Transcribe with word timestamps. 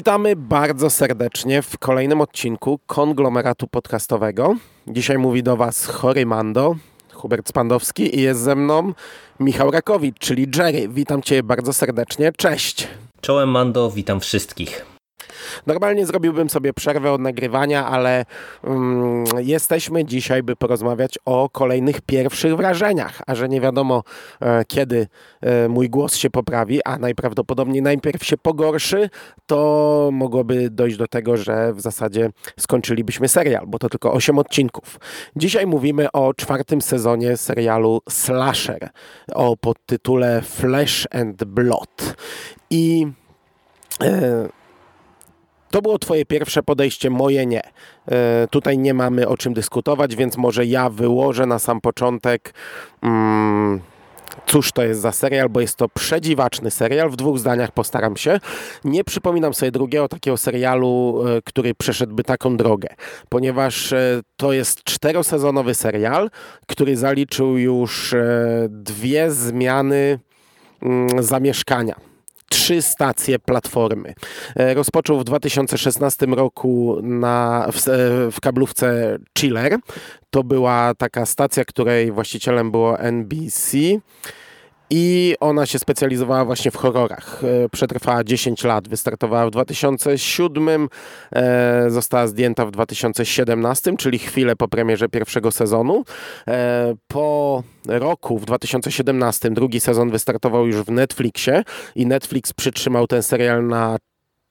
Witamy 0.00 0.36
bardzo 0.36 0.90
serdecznie 0.90 1.62
w 1.62 1.78
kolejnym 1.78 2.20
odcinku 2.20 2.80
konglomeratu 2.86 3.66
podcastowego. 3.66 4.56
Dzisiaj 4.86 5.18
mówi 5.18 5.42
do 5.42 5.56
Was 5.56 5.86
Chory 5.86 6.26
Mando, 6.26 6.76
Hubert 7.12 7.48
Spandowski 7.48 8.18
i 8.18 8.22
jest 8.22 8.40
ze 8.40 8.54
mną 8.54 8.92
Michał 9.40 9.70
Rakowicz, 9.70 10.18
czyli 10.18 10.46
Jerry. 10.56 10.88
Witam 10.88 11.22
Cię 11.22 11.42
bardzo 11.42 11.72
serdecznie. 11.72 12.32
Cześć. 12.36 12.88
Czołem 13.20 13.48
Mando, 13.48 13.90
witam 13.90 14.20
wszystkich. 14.20 14.89
Normalnie 15.66 16.06
zrobiłbym 16.06 16.50
sobie 16.50 16.72
przerwę 16.72 17.12
od 17.12 17.20
nagrywania, 17.20 17.86
ale 17.86 18.24
um, 18.62 19.24
jesteśmy 19.38 20.04
dzisiaj, 20.04 20.42
by 20.42 20.56
porozmawiać 20.56 21.18
o 21.24 21.48
kolejnych 21.52 22.00
pierwszych 22.00 22.56
wrażeniach, 22.56 23.22
a 23.26 23.34
że 23.34 23.48
nie 23.48 23.60
wiadomo 23.60 24.02
e, 24.40 24.64
kiedy 24.64 25.06
e, 25.40 25.68
mój 25.68 25.90
głos 25.90 26.16
się 26.16 26.30
poprawi, 26.30 26.80
a 26.84 26.98
najprawdopodobniej 26.98 27.82
najpierw 27.82 28.24
się 28.24 28.36
pogorszy, 28.36 29.10
to 29.46 30.08
mogłoby 30.12 30.70
dojść 30.70 30.96
do 30.96 31.06
tego, 31.06 31.36
że 31.36 31.72
w 31.74 31.80
zasadzie 31.80 32.30
skończylibyśmy 32.58 33.28
serial, 33.28 33.64
bo 33.66 33.78
to 33.78 33.88
tylko 33.88 34.12
8 34.12 34.38
odcinków. 34.38 35.00
Dzisiaj 35.36 35.66
mówimy 35.66 36.12
o 36.12 36.34
czwartym 36.34 36.82
sezonie 36.82 37.36
serialu 37.36 38.00
Slasher, 38.08 38.90
o 39.34 39.56
podtytule 39.56 40.42
Flesh 40.42 41.06
and 41.10 41.44
Blood. 41.44 42.16
I 42.70 43.06
e, 44.02 44.48
to 45.70 45.82
było 45.82 45.98
Twoje 45.98 46.24
pierwsze 46.24 46.62
podejście, 46.62 47.10
moje 47.10 47.46
nie. 47.46 47.62
E, 48.08 48.48
tutaj 48.50 48.78
nie 48.78 48.94
mamy 48.94 49.28
o 49.28 49.36
czym 49.36 49.54
dyskutować, 49.54 50.16
więc 50.16 50.36
może 50.36 50.66
ja 50.66 50.90
wyłożę 50.90 51.46
na 51.46 51.58
sam 51.58 51.80
początek. 51.80 52.54
Mm, 53.02 53.80
cóż 54.46 54.72
to 54.72 54.82
jest 54.82 55.00
za 55.00 55.12
serial, 55.12 55.48
bo 55.48 55.60
jest 55.60 55.76
to 55.76 55.88
przedziwaczny 55.88 56.70
serial. 56.70 57.10
W 57.10 57.16
dwóch 57.16 57.38
zdaniach 57.38 57.72
postaram 57.72 58.16
się. 58.16 58.40
Nie 58.84 59.04
przypominam 59.04 59.54
sobie 59.54 59.72
drugiego 59.72 60.08
takiego 60.08 60.36
serialu, 60.36 61.22
e, 61.26 61.42
który 61.44 61.74
przeszedłby 61.74 62.24
taką 62.24 62.56
drogę, 62.56 62.88
ponieważ 63.28 63.92
e, 63.92 64.20
to 64.36 64.52
jest 64.52 64.84
czterosezonowy 64.84 65.74
serial, 65.74 66.30
który 66.66 66.96
zaliczył 66.96 67.58
już 67.58 68.14
dwie 68.68 69.30
zmiany 69.30 70.18
mm, 70.82 71.22
zamieszkania 71.22 72.09
trzy 72.50 72.82
stacje 72.82 73.38
platformy. 73.38 74.14
E, 74.56 74.74
rozpoczął 74.74 75.18
w 75.20 75.24
2016 75.24 76.26
roku 76.26 76.98
na, 77.02 77.68
w, 77.72 77.76
e, 77.76 77.80
w 78.30 78.40
kablówce 78.42 79.18
Chiller. 79.38 79.78
To 80.30 80.44
była 80.44 80.94
taka 80.98 81.26
stacja, 81.26 81.64
której 81.64 82.12
właścicielem 82.12 82.70
było 82.70 82.98
NBC 82.98 83.78
i 84.90 85.34
ona 85.40 85.66
się 85.66 85.78
specjalizowała 85.78 86.44
właśnie 86.44 86.70
w 86.70 86.76
horrorach. 86.76 87.42
E, 87.64 87.68
przetrwała 87.68 88.24
10 88.24 88.64
lat, 88.64 88.88
wystartowała 88.88 89.46
w 89.46 89.50
2007, 89.50 90.88
e, 91.32 91.90
została 91.90 92.26
zdjęta 92.26 92.66
w 92.66 92.70
2017, 92.70 93.96
czyli 93.96 94.18
chwilę 94.18 94.56
po 94.56 94.68
premierze 94.68 95.08
pierwszego 95.08 95.50
sezonu. 95.50 96.04
E, 96.48 96.94
po 97.08 97.62
roku, 97.86 98.38
w 98.38 98.44
2017, 98.44 99.50
drugi 99.50 99.80
sezon 99.80 100.10
wystartował 100.10 100.66
już 100.66 100.76
w 100.76 100.90
Netflixie 100.90 101.62
i 101.94 102.06
Netflix 102.06 102.52
przytrzymał 102.52 103.06
ten 103.06 103.22
serial 103.22 103.66
na 103.66 103.96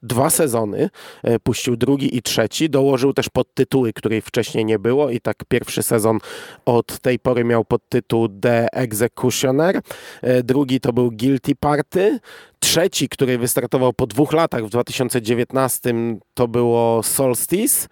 dwa 0.03 0.29
sezony, 0.29 0.89
e, 1.23 1.39
puścił 1.39 1.75
drugi 1.75 2.17
i 2.17 2.21
trzeci, 2.21 2.69
dołożył 2.69 3.13
też 3.13 3.29
podtytuły, 3.29 3.93
której 3.93 4.21
wcześniej 4.21 4.65
nie 4.65 4.79
było 4.79 5.09
i 5.09 5.21
tak 5.21 5.43
pierwszy 5.47 5.83
sezon 5.83 6.19
od 6.65 6.99
tej 6.99 7.19
pory 7.19 7.43
miał 7.43 7.65
podtytuł 7.65 8.29
The 8.29 8.73
Executioner, 8.73 9.81
e, 10.21 10.43
drugi 10.43 10.79
to 10.79 10.93
był 10.93 11.11
Guilty 11.11 11.55
Party, 11.55 12.19
trzeci, 12.59 13.09
który 13.09 13.37
wystartował 13.37 13.93
po 13.93 14.07
dwóch 14.07 14.33
latach 14.33 14.65
w 14.65 14.69
2019 14.69 15.93
to 16.33 16.47
było 16.47 17.03
Solstice, 17.03 17.87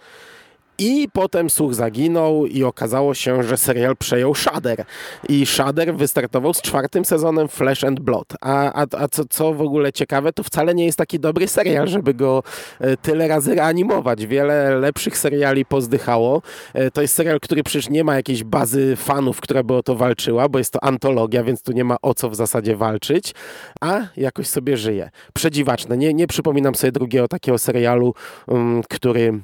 i 0.79 1.07
potem 1.13 1.49
słuch 1.49 1.73
zaginął 1.73 2.45
i 2.45 2.63
okazało 2.63 3.13
się, 3.13 3.43
że 3.43 3.57
serial 3.57 3.97
przejął 3.97 4.35
Shudder. 4.35 4.85
I 5.29 5.45
Shudder 5.45 5.95
wystartował 5.95 6.53
z 6.53 6.61
czwartym 6.61 7.05
sezonem 7.05 7.47
Flesh 7.47 7.83
and 7.83 7.99
Blood. 7.99 8.33
A, 8.41 8.73
a, 8.73 8.85
a 8.97 9.07
co, 9.07 9.25
co 9.29 9.53
w 9.53 9.61
ogóle 9.61 9.93
ciekawe, 9.93 10.33
to 10.33 10.43
wcale 10.43 10.75
nie 10.75 10.85
jest 10.85 10.97
taki 10.97 11.19
dobry 11.19 11.47
serial, 11.47 11.87
żeby 11.87 12.13
go 12.13 12.43
e, 12.79 12.97
tyle 12.97 13.27
razy 13.27 13.55
reanimować. 13.55 14.25
Wiele 14.25 14.75
lepszych 14.75 15.17
seriali 15.17 15.65
pozdychało. 15.65 16.41
E, 16.73 16.91
to 16.91 17.01
jest 17.01 17.13
serial, 17.13 17.39
który 17.39 17.63
przecież 17.63 17.89
nie 17.89 18.03
ma 18.03 18.15
jakiejś 18.15 18.43
bazy 18.43 18.95
fanów, 18.95 19.41
która 19.41 19.63
by 19.63 19.73
o 19.73 19.83
to 19.83 19.95
walczyła, 19.95 20.49
bo 20.49 20.57
jest 20.57 20.73
to 20.73 20.83
antologia, 20.83 21.43
więc 21.43 21.61
tu 21.61 21.71
nie 21.71 21.83
ma 21.83 21.97
o 22.01 22.13
co 22.13 22.29
w 22.29 22.35
zasadzie 22.35 22.75
walczyć, 22.75 23.33
a 23.81 23.99
jakoś 24.17 24.47
sobie 24.47 24.77
żyje. 24.77 25.09
Przedziwaczne. 25.33 25.97
Nie, 25.97 26.13
nie 26.13 26.27
przypominam 26.27 26.75
sobie 26.75 26.91
drugiego 26.91 27.27
takiego 27.27 27.57
serialu, 27.57 28.13
um, 28.47 28.81
który 28.89 29.39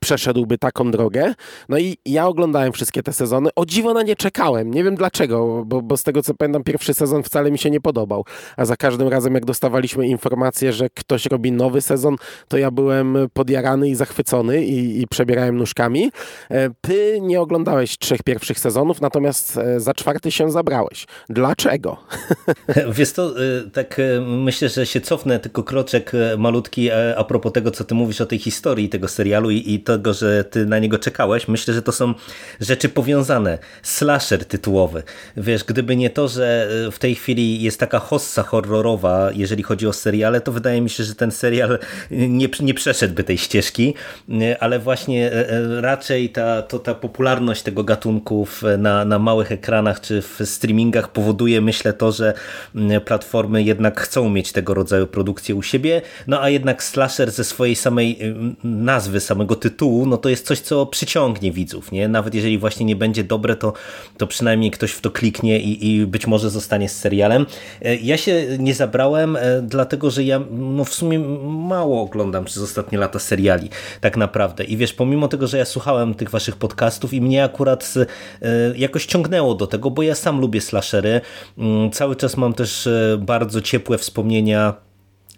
przeszedłby 0.00 0.58
taką 0.58 0.90
drogę. 0.90 1.34
No 1.68 1.78
i 1.78 1.96
ja 2.06 2.26
oglądałem 2.26 2.72
wszystkie 2.72 3.02
te 3.02 3.12
sezony. 3.12 3.50
O 3.56 3.66
dziwo 3.66 3.94
na 3.94 4.02
nie 4.02 4.16
czekałem. 4.16 4.70
Nie 4.70 4.84
wiem 4.84 4.94
dlaczego, 4.94 5.64
bo, 5.66 5.82
bo 5.82 5.96
z 5.96 6.02
tego 6.02 6.22
co 6.22 6.34
pamiętam, 6.34 6.62
pierwszy 6.62 6.94
sezon 6.94 7.22
wcale 7.22 7.50
mi 7.50 7.58
się 7.58 7.70
nie 7.70 7.80
podobał. 7.80 8.24
A 8.56 8.64
za 8.64 8.76
każdym 8.76 9.08
razem, 9.08 9.34
jak 9.34 9.44
dostawaliśmy 9.44 10.08
informację, 10.08 10.72
że 10.72 10.90
ktoś 10.90 11.26
robi 11.26 11.52
nowy 11.52 11.80
sezon, 11.80 12.16
to 12.48 12.58
ja 12.58 12.70
byłem 12.70 13.16
podjarany 13.32 13.88
i 13.88 13.94
zachwycony 13.94 14.64
i, 14.64 15.00
i 15.00 15.06
przebierałem 15.06 15.56
nóżkami. 15.56 16.10
E, 16.50 16.70
ty 16.80 17.18
nie 17.20 17.40
oglądałeś 17.40 17.98
trzech 17.98 18.22
pierwszych 18.22 18.58
sezonów, 18.58 19.00
natomiast 19.00 19.56
e, 19.56 19.80
za 19.80 19.94
czwarty 19.94 20.30
się 20.30 20.50
zabrałeś. 20.50 21.06
Dlaczego? 21.28 21.96
Wiesz 22.98 23.12
to, 23.12 23.30
e, 23.30 23.70
tak 23.70 24.00
myślę, 24.26 24.68
że 24.68 24.86
się 24.86 25.00
cofnę 25.00 25.38
tylko 25.38 25.62
kroczek 25.62 26.12
malutki 26.38 26.90
a 27.16 27.24
propos 27.24 27.52
tego, 27.52 27.70
co 27.70 27.84
ty 27.84 27.94
mówisz 27.94 28.20
o 28.20 28.26
tej 28.26 28.38
historii 28.38 28.88
tego 28.88 29.08
serialu 29.08 29.50
i, 29.50 29.71
i 29.74 29.80
tego, 29.80 30.14
że 30.14 30.44
ty 30.44 30.66
na 30.66 30.78
niego 30.78 30.98
czekałeś, 30.98 31.48
myślę, 31.48 31.74
że 31.74 31.82
to 31.82 31.92
są 31.92 32.14
rzeczy 32.60 32.88
powiązane. 32.88 33.58
Slasher 33.82 34.44
tytułowy. 34.44 35.02
Wiesz, 35.36 35.64
gdyby 35.64 35.96
nie 35.96 36.10
to, 36.10 36.28
że 36.28 36.68
w 36.92 36.98
tej 36.98 37.14
chwili 37.14 37.62
jest 37.62 37.80
taka 37.80 37.98
hossa 37.98 38.42
horrorowa, 38.42 39.30
jeżeli 39.34 39.62
chodzi 39.62 39.86
o 39.86 39.92
seriale, 39.92 40.40
to 40.40 40.52
wydaje 40.52 40.80
mi 40.80 40.90
się, 40.90 41.04
że 41.04 41.14
ten 41.14 41.30
serial 41.30 41.78
nie, 42.10 42.48
nie 42.60 42.74
przeszedłby 42.74 43.24
tej 43.24 43.38
ścieżki, 43.38 43.94
ale 44.60 44.78
właśnie 44.78 45.32
e, 45.32 45.50
e, 45.50 45.80
raczej 45.80 46.28
ta, 46.30 46.62
to, 46.62 46.78
ta 46.78 46.94
popularność 46.94 47.62
tego 47.62 47.84
gatunku 47.84 48.46
na, 48.78 49.04
na 49.04 49.18
małych 49.18 49.52
ekranach 49.52 50.00
czy 50.00 50.22
w 50.22 50.40
streamingach 50.44 51.12
powoduje, 51.12 51.60
myślę, 51.60 51.92
to, 51.92 52.12
że 52.12 52.34
platformy 53.04 53.62
jednak 53.62 54.00
chcą 54.00 54.30
mieć 54.30 54.52
tego 54.52 54.74
rodzaju 54.74 55.06
produkcje 55.06 55.54
u 55.54 55.62
siebie, 55.62 56.02
no 56.26 56.42
a 56.42 56.48
jednak 56.48 56.82
slasher 56.82 57.30
ze 57.30 57.44
swojej 57.44 57.76
samej 57.76 58.18
nazwy, 58.64 59.20
samego 59.20 59.56
tytułu, 59.62 60.06
no 60.06 60.16
to 60.16 60.28
jest 60.28 60.46
coś, 60.46 60.60
co 60.60 60.86
przyciągnie 60.86 61.52
widzów, 61.52 61.92
nie? 61.92 62.08
Nawet 62.08 62.34
jeżeli 62.34 62.58
właśnie 62.58 62.86
nie 62.86 62.96
będzie 62.96 63.24
dobre, 63.24 63.56
to, 63.56 63.72
to 64.16 64.26
przynajmniej 64.26 64.70
ktoś 64.70 64.92
w 64.92 65.00
to 65.00 65.10
kliknie 65.10 65.60
i, 65.60 65.90
i 65.90 66.06
być 66.06 66.26
może 66.26 66.50
zostanie 66.50 66.88
z 66.88 66.98
serialem. 66.98 67.46
E, 67.82 67.96
ja 67.96 68.16
się 68.16 68.46
nie 68.58 68.74
zabrałem, 68.74 69.36
e, 69.36 69.62
dlatego 69.62 70.10
że 70.10 70.24
ja 70.24 70.40
no 70.50 70.84
w 70.84 70.94
sumie 70.94 71.18
mało 71.68 72.02
oglądam 72.02 72.44
przez 72.44 72.62
ostatnie 72.62 72.98
lata 72.98 73.18
seriali, 73.18 73.70
tak 74.00 74.16
naprawdę. 74.16 74.64
I 74.64 74.76
wiesz, 74.76 74.92
pomimo 74.92 75.28
tego, 75.28 75.46
że 75.46 75.58
ja 75.58 75.64
słuchałem 75.64 76.14
tych 76.14 76.30
waszych 76.30 76.56
podcastów 76.56 77.14
i 77.14 77.20
mnie 77.20 77.44
akurat 77.44 77.94
e, 78.42 78.76
jakoś 78.76 79.06
ciągnęło 79.06 79.54
do 79.54 79.66
tego, 79.66 79.90
bo 79.90 80.02
ja 80.02 80.14
sam 80.14 80.40
lubię 80.40 80.60
slashery. 80.60 81.20
Mm, 81.58 81.90
cały 81.90 82.16
czas 82.16 82.36
mam 82.36 82.52
też 82.54 82.88
bardzo 83.18 83.60
ciepłe 83.60 83.98
wspomnienia 83.98 84.74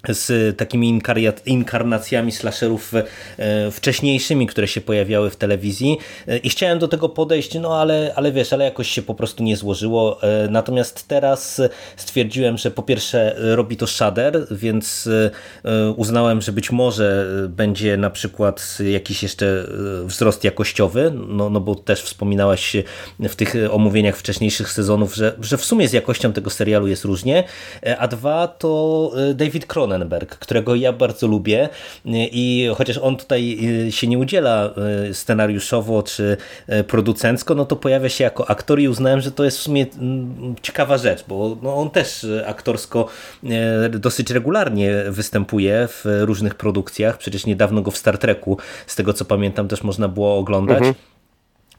z 0.08 0.56
takimi 0.56 1.00
inkarnacjami 1.46 2.32
slasherów 2.32 2.92
e, 2.94 3.70
wcześniejszymi, 3.70 4.46
które 4.46 4.68
się 4.68 4.80
pojawiały 4.80 5.30
w 5.30 5.36
telewizji. 5.36 5.98
E, 6.28 6.36
i 6.36 6.48
chciałem 6.48 6.78
do 6.78 6.88
tego 6.88 7.08
podejść, 7.08 7.54
no 7.54 7.80
ale, 7.80 8.12
ale 8.16 8.32
wiesz, 8.32 8.52
ale 8.52 8.64
jakoś 8.64 8.88
się 8.88 9.02
po 9.02 9.14
prostu 9.14 9.42
nie 9.42 9.56
złożyło. 9.56 10.22
E, 10.22 10.48
natomiast 10.50 11.08
teraz 11.08 11.60
stwierdziłem, 11.96 12.58
że 12.58 12.70
po 12.70 12.82
pierwsze 12.82 13.36
robi 13.38 13.76
to 13.76 13.86
Shudder, 13.86 14.46
więc 14.50 15.08
uznałem, 15.96 16.42
że 16.42 16.52
być 16.52 16.70
może 16.70 17.26
będzie 17.48 17.96
na 17.96 18.10
przykład 18.10 18.78
jakiś 18.92 19.22
jeszcze 19.22 19.66
wzrost 20.04 20.44
jakościowy, 20.44 21.12
no, 21.28 21.50
no 21.50 21.60
bo 21.60 21.74
też 21.74 22.02
wspominałaś 22.02 22.76
w 23.20 23.36
tych 23.36 23.54
omówieniach 23.70 24.16
wcześniejszych 24.16 24.72
sezonów, 24.72 25.14
że, 25.14 25.36
że 25.40 25.56
w 25.56 25.64
sumie 25.64 25.88
z 25.88 25.92
jakością 25.92 26.32
tego 26.32 26.50
serialu 26.50 26.86
jest 26.86 27.04
różnie, 27.04 27.44
a 27.98 28.08
dwa 28.08 28.48
to 28.48 29.12
David 29.34 29.66
Cronen 29.66 29.93
Cronenberg, 29.94 30.38
którego 30.38 30.74
ja 30.74 30.92
bardzo 30.92 31.26
lubię 31.26 31.68
i 32.32 32.70
chociaż 32.76 32.98
on 32.98 33.16
tutaj 33.16 33.58
y, 33.86 33.92
się 33.92 34.06
nie 34.06 34.18
udziela 34.18 34.70
y, 35.10 35.14
scenariuszowo 35.14 36.02
czy 36.02 36.36
producencko, 36.88 37.54
no 37.54 37.64
to 37.64 37.76
pojawia 37.76 38.08
się 38.08 38.24
jako 38.24 38.50
aktor 38.50 38.80
i 38.80 38.88
uznałem, 38.88 39.20
że 39.20 39.32
to 39.32 39.44
jest 39.44 39.58
w 39.58 39.62
sumie 39.62 39.86
ciekawa 40.62 40.98
rzecz, 40.98 41.24
bo 41.28 41.56
no 41.62 41.74
on 41.76 41.90
też 41.90 42.26
aktorsko 42.46 43.08
dosyć 43.90 44.30
regularnie 44.30 45.04
występuje 45.08 45.88
w 45.88 46.04
różnych 46.20 46.54
produkcjach, 46.54 47.18
przecież 47.18 47.46
niedawno 47.46 47.82
go 47.82 47.90
w 47.90 47.96
Star 47.96 48.18
Treku, 48.18 48.58
z 48.86 48.96
tego 48.96 49.12
co 49.12 49.24
pamiętam, 49.24 49.68
też 49.68 49.82
można 49.82 50.08
było 50.08 50.38
oglądać. 50.38 50.78
Mhm. 50.78 51.13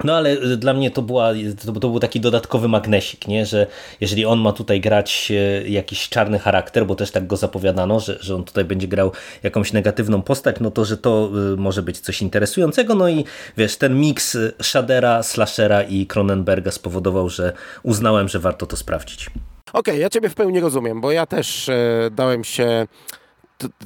No 0.04 0.14
ale 0.16 0.32
y, 0.32 0.58
dla 0.58 0.74
mnie 0.74 0.92
to, 0.92 1.02
była, 1.02 1.32
to, 1.66 1.72
to, 1.72 1.90
był 1.90 2.00
taki 2.00 2.20
dodatkowy 2.20 2.68
magnesik, 2.68 3.28
nie? 3.28 3.46
że 3.46 3.68
jeżeli 4.02 4.26
on 4.26 4.40
ma 4.40 4.52
tutaj 4.52 4.82
grać 4.82 5.32
y, 5.32 5.70
jakiś 5.70 6.10
czarny 6.10 6.40
charakter, 6.40 6.86
bo 6.86 6.96
też 6.96 7.12
tak 7.12 7.28
go 7.28 7.38
zapowiadano, 7.38 8.00
że, 8.00 8.18
że 8.20 8.36
on 8.36 8.44
tutaj 8.44 8.66
będzie 8.66 8.88
grał 8.88 9.12
jakąś 9.44 9.74
negatywną 9.74 10.22
postać, 10.22 10.56
no 10.60 10.72
to, 10.72 10.86
że 10.86 10.98
to 10.98 11.30
y, 11.54 11.58
może 11.58 11.82
być 11.82 12.00
coś 12.00 12.22
interesującego. 12.22 12.96
No 12.96 13.10
i 13.10 13.26
wiesz, 13.58 13.78
ten 13.78 14.00
miks 14.00 14.38
Shadera, 14.62 15.24
Slashera 15.24 15.84
i 15.84 16.06
Cronenberga 16.06 16.72
spowodował, 16.72 17.30
że 17.30 17.54
uznałem, 17.84 18.28
że 18.30 18.40
warto 18.40 18.66
to 18.66 18.78
sprawdzić. 18.78 19.26
Okej, 19.26 19.80
okay, 19.80 19.98
ja 19.98 20.10
ciebie 20.10 20.30
w 20.30 20.36
pełni 20.36 20.60
rozumiem, 20.60 21.02
bo 21.02 21.12
ja 21.12 21.26
też 21.26 21.70
e, 21.70 22.10
dałem 22.12 22.44
się 22.44 22.88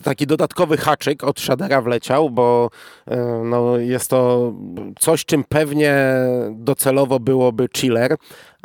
taki 0.04 0.28
dodatkowy 0.28 0.78
haczyk 0.78 1.24
od 1.24 1.40
Shadera 1.40 1.82
wleciał, 1.82 2.30
bo 2.30 2.70
e, 3.08 3.42
no, 3.46 3.78
jest 3.78 4.10
to 4.10 4.54
coś, 5.00 5.26
czym 5.26 5.44
pewnie 5.44 5.96
docelowo 6.52 7.20
byłoby 7.20 7.68
chiller. 7.78 8.16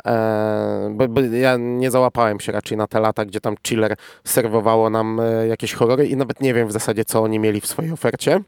E, 0.05 0.89
bo, 0.91 1.07
bo, 1.07 1.21
ja 1.21 1.57
nie 1.57 1.91
załapałem 1.91 2.39
się 2.39 2.51
raczej 2.51 2.77
na 2.77 2.87
te 2.87 2.99
lata, 2.99 3.25
gdzie 3.25 3.41
tam 3.41 3.55
chiller 3.67 3.95
serwowało 4.23 4.89
nam 4.89 5.19
e, 5.19 5.47
jakieś 5.47 5.73
horrory 5.73 6.07
i 6.07 6.15
nawet 6.15 6.41
nie 6.41 6.53
wiem 6.53 6.67
w 6.67 6.71
zasadzie, 6.71 7.05
co 7.05 7.23
oni 7.23 7.39
mieli 7.39 7.61
w 7.61 7.67
swojej 7.67 7.91
ofercie. 7.91 8.39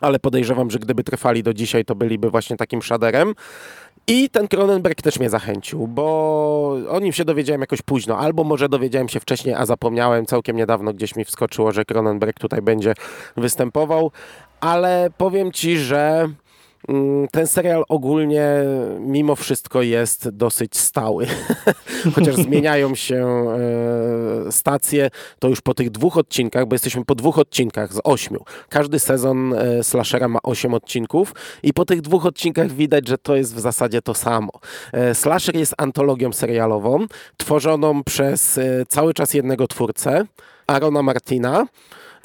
Ale 0.00 0.18
podejrzewam, 0.18 0.70
że 0.70 0.78
gdyby 0.78 1.04
trwali 1.04 1.42
do 1.42 1.54
dzisiaj, 1.54 1.84
to 1.84 1.94
byliby 1.94 2.30
właśnie 2.30 2.56
takim 2.56 2.82
shaderem. 2.82 3.34
I 4.10 4.30
ten 4.30 4.48
Cronenberg 4.48 5.02
też 5.02 5.18
mnie 5.18 5.30
zachęcił, 5.30 5.86
bo 5.86 6.76
o 6.88 7.00
nim 7.00 7.12
się 7.12 7.24
dowiedziałem 7.24 7.60
jakoś 7.60 7.82
późno, 7.82 8.18
albo 8.18 8.44
może 8.44 8.68
dowiedziałem 8.68 9.08
się 9.08 9.20
wcześniej, 9.20 9.54
a 9.54 9.66
zapomniałem. 9.66 10.26
Całkiem 10.26 10.56
niedawno, 10.56 10.92
gdzieś 10.92 11.16
mi 11.16 11.24
wskoczyło, 11.24 11.72
że 11.72 11.84
Cronenberg 11.84 12.38
tutaj 12.38 12.62
będzie 12.62 12.94
występował, 13.36 14.10
ale 14.60 15.10
powiem 15.16 15.52
ci, 15.52 15.78
że 15.78 16.28
ten 17.30 17.46
serial 17.46 17.84
ogólnie 17.88 18.48
mimo 19.00 19.36
wszystko 19.36 19.82
jest 19.82 20.28
dosyć 20.28 20.76
stały. 20.76 21.26
Chociaż 22.14 22.36
zmieniają 22.46 22.94
się 22.94 23.26
e, 24.46 24.52
stacje, 24.52 25.10
to 25.38 25.48
już 25.48 25.60
po 25.60 25.74
tych 25.74 25.90
dwóch 25.90 26.16
odcinkach, 26.16 26.66
bo 26.66 26.74
jesteśmy 26.74 27.04
po 27.04 27.14
dwóch 27.14 27.38
odcinkach 27.38 27.92
z 27.92 28.00
ośmiu. 28.04 28.44
Każdy 28.68 28.98
sezon 28.98 29.54
e, 29.54 29.84
slashera 29.84 30.28
ma 30.28 30.38
osiem 30.42 30.74
odcinków 30.74 31.34
i 31.62 31.72
po 31.72 31.84
tych 31.84 32.00
dwóch 32.00 32.26
odcinkach 32.26 32.72
widać, 32.72 33.08
że 33.08 33.18
to 33.18 33.36
jest 33.36 33.54
w 33.54 33.60
zasadzie 33.60 34.02
to 34.02 34.14
samo. 34.14 34.50
E, 34.92 35.14
slasher 35.14 35.56
jest 35.56 35.74
antologią 35.78 36.32
serialową, 36.32 37.06
tworzoną 37.36 38.04
przez 38.04 38.60
cały 38.88 39.14
czas 39.14 39.34
jednego 39.34 39.68
twórcę, 39.68 40.26
Arona 40.66 41.02
Martina, 41.02 41.66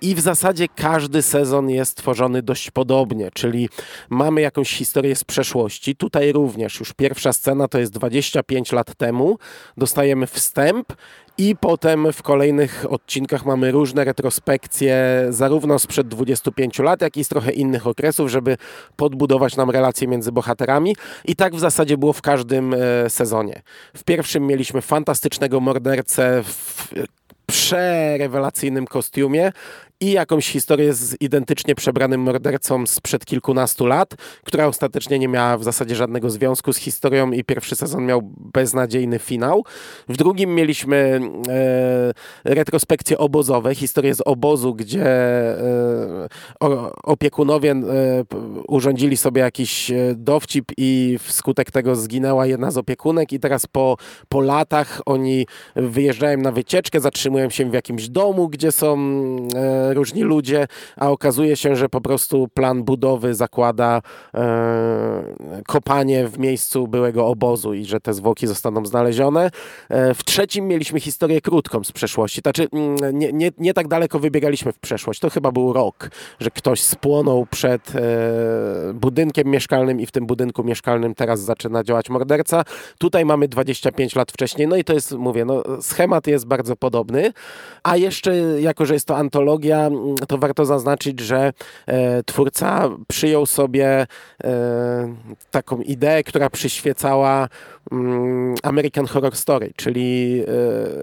i 0.04 0.16
w 0.16 0.20
zasadzie 0.20 0.68
każdy 0.76 1.22
sezon 1.22 1.70
jest 1.70 1.98
tworzony 1.98 2.42
dość 2.42 2.72
podobnie, 2.72 3.30
czyli 3.34 3.70
mamy 4.10 4.42
jakąś 4.42 4.72
historię 4.72 5.16
z 5.16 5.24
przeszłości. 5.24 5.96
Tutaj 5.96 6.32
również 6.32 6.80
już 6.80 6.94
pierwsza 6.94 7.34
scena 7.34 7.68
to 7.68 7.80
jest 7.80 7.92
25 7.92 8.72
lat 8.72 8.96
temu. 8.96 9.38
Dostajemy 9.78 10.28
wstęp 10.28 10.94
i 11.38 11.56
potem 11.56 12.14
w 12.14 12.22
kolejnych 12.22 12.86
odcinkach 12.90 13.46
mamy 13.46 13.72
różne 13.72 14.04
retrospekcje, 14.04 15.26
zarówno 15.30 15.80
sprzed 15.80 16.08
25 16.08 16.80
lat, 16.80 17.02
jak 17.02 17.18
i 17.18 17.24
z 17.24 17.28
trochę 17.28 17.52
innych 17.52 17.88
okresów, 17.88 18.30
żeby 18.30 18.58
podbudować 18.96 19.56
nam 19.56 19.70
relacje 19.70 20.08
między 20.08 20.32
bohaterami. 20.32 20.96
I 21.26 21.36
tak 21.36 21.56
w 21.56 21.60
zasadzie 21.60 21.98
było 21.98 22.14
w 22.14 22.22
każdym 22.22 22.74
e, 22.74 23.10
sezonie. 23.10 23.62
W 23.96 24.04
pierwszym 24.04 24.48
mieliśmy 24.48 24.82
fantastycznego 24.82 25.60
mordercę 25.60 26.44
w 26.44 26.94
przerewelacyjnym 27.46 28.86
kostiumie 28.86 29.52
i 30.04 30.12
jakąś 30.12 30.48
historię 30.50 30.94
z 30.94 31.22
identycznie 31.22 31.76
przebranym 31.76 32.22
mordercą 32.22 32.88
sprzed 32.88 33.26
kilkunastu 33.26 33.86
lat, 33.86 34.16
która 34.44 34.68
ostatecznie 34.68 35.20
nie 35.20 35.28
miała 35.28 35.58
w 35.58 35.64
zasadzie 35.64 35.96
żadnego 35.96 36.30
związku 36.30 36.74
z 36.74 36.78
historią 36.78 37.32
i 37.32 37.44
pierwszy 37.44 37.76
sezon 37.76 38.06
miał 38.06 38.22
beznadziejny 38.54 39.20
finał. 39.20 39.64
W 40.10 40.18
drugim 40.18 40.56
mieliśmy 40.56 41.22
e, 42.46 42.54
retrospekcje 42.56 43.18
obozowe, 43.18 43.76
historię 43.76 44.16
z 44.16 44.22
obozu, 44.22 44.76
gdzie 44.76 45.06
e, 45.06 46.28
opiekunowie 47.04 47.72
e, 47.72 47.84
urządzili 48.68 49.18
sobie 49.18 49.42
jakiś 49.42 49.92
e, 49.92 49.96
dowcip 50.16 50.66
i 50.78 51.20
wskutek 51.22 51.72
tego 51.72 51.96
zginęła 51.96 52.46
jedna 52.46 52.72
z 52.72 52.78
opiekunek 52.78 53.34
i 53.34 53.40
teraz 53.40 53.68
po, 53.68 53.98
po 54.30 54.42
latach 54.42 55.02
oni 55.06 55.48
wyjeżdżają 55.76 56.38
na 56.38 56.52
wycieczkę, 56.52 57.00
zatrzymują 57.00 57.43
się 57.52 57.70
w 57.70 57.74
jakimś 57.74 58.10
domu, 58.10 58.50
gdzie 58.50 58.72
są 58.72 58.98
e, 59.56 59.94
różni 59.94 60.22
ludzie, 60.22 60.68
a 60.98 61.10
okazuje 61.10 61.56
się, 61.56 61.76
że 61.76 61.90
po 61.90 62.02
prostu 62.02 62.48
plan 62.54 62.84
budowy 62.84 63.36
zakłada 63.36 64.02
e, 64.34 65.24
kopanie 65.68 66.28
w 66.28 66.40
miejscu 66.40 66.88
byłego 66.88 67.28
obozu 67.28 67.74
i 67.74 67.86
że 67.86 68.00
te 68.00 68.14
zwłoki 68.14 68.48
zostaną 68.48 68.86
znalezione. 68.86 69.50
E, 69.90 70.14
w 70.14 70.24
trzecim 70.24 70.68
mieliśmy 70.68 71.00
historię 71.00 71.42
krótką 71.42 71.84
z 71.84 71.92
przeszłości. 71.92 72.42
Znaczy, 72.42 72.68
mm, 72.74 73.20
nie, 73.20 73.34
nie, 73.34 73.52
nie 73.58 73.74
tak 73.74 73.88
daleko 73.88 74.20
wybiegaliśmy 74.20 74.72
w 74.72 74.80
przeszłość. 74.80 75.20
To 75.20 75.30
chyba 75.30 75.52
był 75.52 75.74
rok, 75.74 76.10
że 76.40 76.52
ktoś 76.52 76.82
spłonął 76.82 77.46
przed 77.52 77.96
e, 77.96 78.94
budynkiem 78.94 79.48
mieszkalnym 79.48 80.02
i 80.02 80.06
w 80.06 80.12
tym 80.12 80.26
budynku 80.26 80.64
mieszkalnym 80.64 81.16
teraz 81.16 81.40
zaczyna 81.40 81.84
działać 81.84 82.10
morderca. 82.10 82.64
Tutaj 82.98 83.26
mamy 83.26 83.48
25 83.48 84.16
lat 84.16 84.32
wcześniej, 84.32 84.68
no 84.68 84.76
i 84.76 84.84
to 84.84 84.94
jest, 84.94 85.12
mówię, 85.12 85.46
no, 85.46 85.64
schemat 85.82 86.28
jest 86.28 86.46
bardzo 86.46 86.76
podobny, 86.76 87.23
a 87.84 87.98
jeszcze, 87.98 88.36
jako 88.62 88.86
że 88.86 88.94
jest 88.94 89.08
to 89.08 89.18
antologia, 89.18 89.90
to 90.28 90.38
warto 90.38 90.66
zaznaczyć, 90.66 91.20
że 91.20 91.54
e, 91.88 92.24
twórca 92.24 92.90
przyjął 93.08 93.46
sobie 93.46 94.08
e, 94.44 95.16
taką 95.52 95.82
ideę, 95.82 96.24
która 96.24 96.50
przyświecała 96.50 97.50
mm, 97.92 98.56
American 98.64 99.06
Horror 99.06 99.36
Story, 99.36 99.72
czyli 99.76 100.42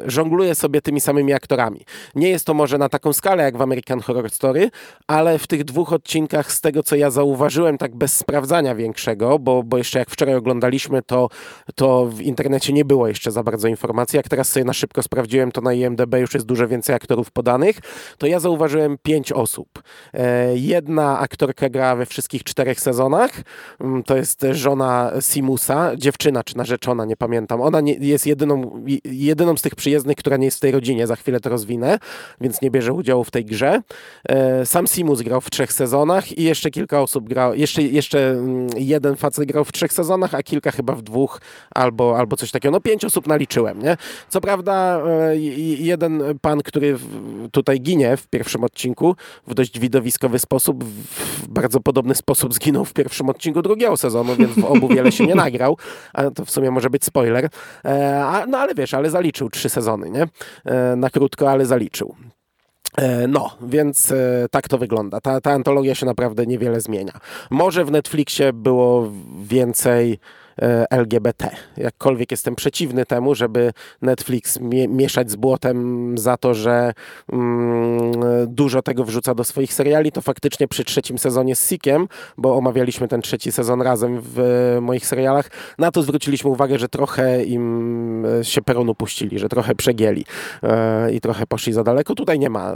e, 0.07 0.11
żongluje 0.11 0.55
sobie 0.55 0.83
tymi 0.83 1.01
samymi 1.01 1.33
aktorami. 1.33 1.85
Nie 2.15 2.29
jest 2.29 2.47
to 2.47 2.55
może 2.55 2.79
na 2.79 2.89
taką 2.89 3.13
skalę 3.13 3.43
jak 3.43 3.57
w 3.57 3.63
American 3.63 4.01
Horror 4.01 4.31
Story, 4.31 4.71
ale 5.07 5.39
w 5.39 5.47
tych 5.47 5.65
dwóch 5.65 5.93
odcinkach 5.93 6.53
z 6.53 6.61
tego, 6.61 6.83
co 6.83 6.97
ja 6.97 7.11
zauważyłem, 7.11 7.79
tak 7.79 7.97
bez 7.97 8.17
sprawdzania 8.17 8.75
większego, 8.75 9.39
bo, 9.39 9.63
bo 9.63 9.79
jeszcze 9.79 9.99
jak 9.99 10.11
wczoraj 10.11 10.35
oglądaliśmy, 10.35 11.03
to, 11.03 11.29
to 11.75 12.07
w 12.07 12.21
internecie 12.21 12.73
nie 12.73 12.85
było 12.85 13.09
jeszcze 13.09 13.31
za 13.31 13.43
bardzo 13.43 13.69
informacji. 13.69 14.17
Jak 14.17 14.29
teraz 14.29 14.49
sobie 14.49 14.65
na 14.65 14.73
szybko 14.73 15.03
sprawdziłem, 15.03 15.53
to 15.53 15.61
na 15.61 15.73
IMDB 15.73 16.10
już 16.19 16.35
jest 16.35 16.47
dużo 16.47 16.69
więcej 16.69 16.95
aktorów 16.95 17.31
podanych, 17.31 17.79
to 18.19 18.27
ja 18.27 18.41
zauważyłem 18.41 18.99
pięć 19.03 19.33
osób. 19.33 19.83
E, 20.15 20.57
jedna 20.57 21.19
aktorka 21.19 21.69
gra 21.69 21.97
we 21.97 22.07
wszystkich 22.07 22.45
czterech 22.45 22.81
sezonach. 22.81 23.31
Mm, 23.81 24.03
to 24.03 24.17
jest 24.17 24.47
żona 24.53 25.13
Simusa, 25.21 25.97
dziewczyna 25.97 26.45
czy 26.45 26.57
narzeczona, 26.57 27.05
nie 27.05 27.17
pamiętam. 27.17 27.61
Ona 27.61 27.81
nie, 27.81 27.95
jest 27.95 28.27
jedyną, 28.27 28.85
jedyną 29.05 29.57
z 29.57 29.63
tych 29.63 29.75
przyjezdnych, 29.75 30.17
która 30.17 30.37
nie 30.37 30.45
jest 30.45 30.57
w 30.57 30.61
tej 30.61 30.73
rodzinie. 30.73 31.07
Za 31.07 31.17
chwilę 31.17 31.41
to 31.41 31.51
rozwinę, 31.51 31.99
więc 32.41 32.63
nie 32.63 32.71
bierze 32.71 32.93
udziału 32.93 33.25
w 33.25 33.31
tej 33.31 33.45
grze. 33.45 33.83
E, 34.29 34.67
sam 34.67 34.87
Simus 34.87 35.23
grał 35.23 35.41
w 35.41 35.51
trzech 35.51 35.73
sezonach 35.73 36.39
i 36.39 36.43
jeszcze 36.43 36.71
kilka 36.71 37.01
osób 37.01 37.29
grało. 37.29 37.55
Jeszcze, 37.55 37.83
jeszcze 37.83 38.31
mm, 38.31 38.69
jeden 38.77 39.17
facet 39.17 39.45
grał 39.45 39.65
w 39.65 39.73
trzech 39.73 39.93
sezonach, 39.93 40.35
a 40.35 40.43
kilka 40.43 40.71
chyba 40.71 40.95
w 40.95 41.03
dwóch 41.03 41.41
albo, 41.75 42.19
albo 42.19 42.37
coś 42.37 42.51
takiego. 42.51 42.73
No 42.73 42.81
pięć 42.81 43.05
osób 43.05 43.27
naliczyłem, 43.27 43.83
nie? 43.83 43.97
Co 44.29 44.41
prawda 44.41 45.03
e, 45.07 45.37
jeden 46.01 46.39
pan, 46.39 46.63
który 46.63 46.97
tutaj 47.53 47.81
ginie 47.81 48.17
w 48.17 48.27
pierwszym 48.27 48.65
odcinku 48.65 49.17
w 49.47 49.55
dość 49.55 49.79
widowiskowy 49.79 50.39
sposób, 50.39 50.85
w 50.85 51.49
bardzo 51.49 51.81
podobny 51.81 52.15
sposób 52.15 52.55
zginął 52.55 52.85
w 52.85 52.93
pierwszym 52.93 53.29
odcinku 53.29 53.63
drugiego 53.63 53.97
sezonu, 53.97 54.37
więc 54.37 54.53
w 54.53 54.65
obu 54.65 54.89
wiele 54.89 55.13
się 55.13 55.27
nie 55.27 55.35
nagrał, 55.35 55.77
a 56.13 56.31
to 56.31 56.45
w 56.45 56.51
sumie 56.51 56.71
może 56.71 56.91
być 56.91 57.05
spoiler. 57.05 57.49
E, 57.85 58.25
a, 58.25 58.47
no 58.47 58.59
ale 58.59 58.75
wiesz, 58.75 58.95
ale 58.95 59.11
zaliczył 59.11 59.51
trzy 59.51 59.69
sezony, 59.69 60.11
nie? 60.11 60.27
E, 60.65 60.97
na 60.97 61.11
krótko, 61.11 61.51
ale 61.51 61.67
zaliczył. 61.67 62.15
E, 62.97 63.27
no, 63.29 63.57
więc 63.63 64.13
tak 64.51 64.69
to 64.69 64.79
wygląda. 64.79 65.21
Ta, 65.21 65.41
ta 65.41 65.53
antologia 65.53 65.95
się 65.95 66.07
naprawdę 66.07 66.47
niewiele 66.47 66.81
zmienia. 66.81 67.13
Może 67.51 67.85
w 67.85 67.91
Netflixie 67.91 68.53
było 68.53 69.13
więcej 69.43 70.19
LGBT. 70.91 71.51
Jakkolwiek 71.77 72.31
jestem 72.31 72.55
przeciwny 72.55 73.07
temu, 73.07 73.35
żeby 73.35 73.73
Netflix 74.03 74.59
mieszać 74.89 75.31
z 75.31 75.37
błotem 75.37 76.19
za 76.19 76.37
to, 76.37 76.55
że 76.55 76.93
mm, 77.33 78.13
dużo 78.47 78.83
tego 78.83 79.05
wrzuca 79.05 79.35
do 79.35 79.45
swoich 79.45 79.75
seriali, 79.75 80.13
to 80.13 80.21
faktycznie 80.21 80.69
przy 80.69 80.85
trzecim 80.85 81.19
sezonie 81.19 81.57
z 81.57 81.69
Sikiem, 81.69 82.09
bo 82.37 82.57
omawialiśmy 82.57 83.09
ten 83.09 83.23
trzeci 83.23 83.53
sezon 83.53 83.83
razem 83.83 84.21
w 84.23 84.79
moich 84.81 85.07
serialach, 85.07 85.51
na 85.79 85.91
to 85.91 86.03
zwróciliśmy 86.03 86.51
uwagę, 86.51 86.79
że 86.79 86.89
trochę 86.89 87.45
im 87.45 88.27
e, 88.27 88.45
się 88.45 88.63
peronu 88.63 88.95
puścili, 88.95 89.39
że 89.39 89.49
trochę 89.49 89.75
przegięli 89.75 90.25
e, 90.63 91.13
i 91.13 91.21
trochę 91.21 91.47
poszli 91.47 91.73
za 91.73 91.85
daleko. 91.85 92.15
Tutaj 92.15 92.39
nie 92.39 92.51
ma. 92.51 92.75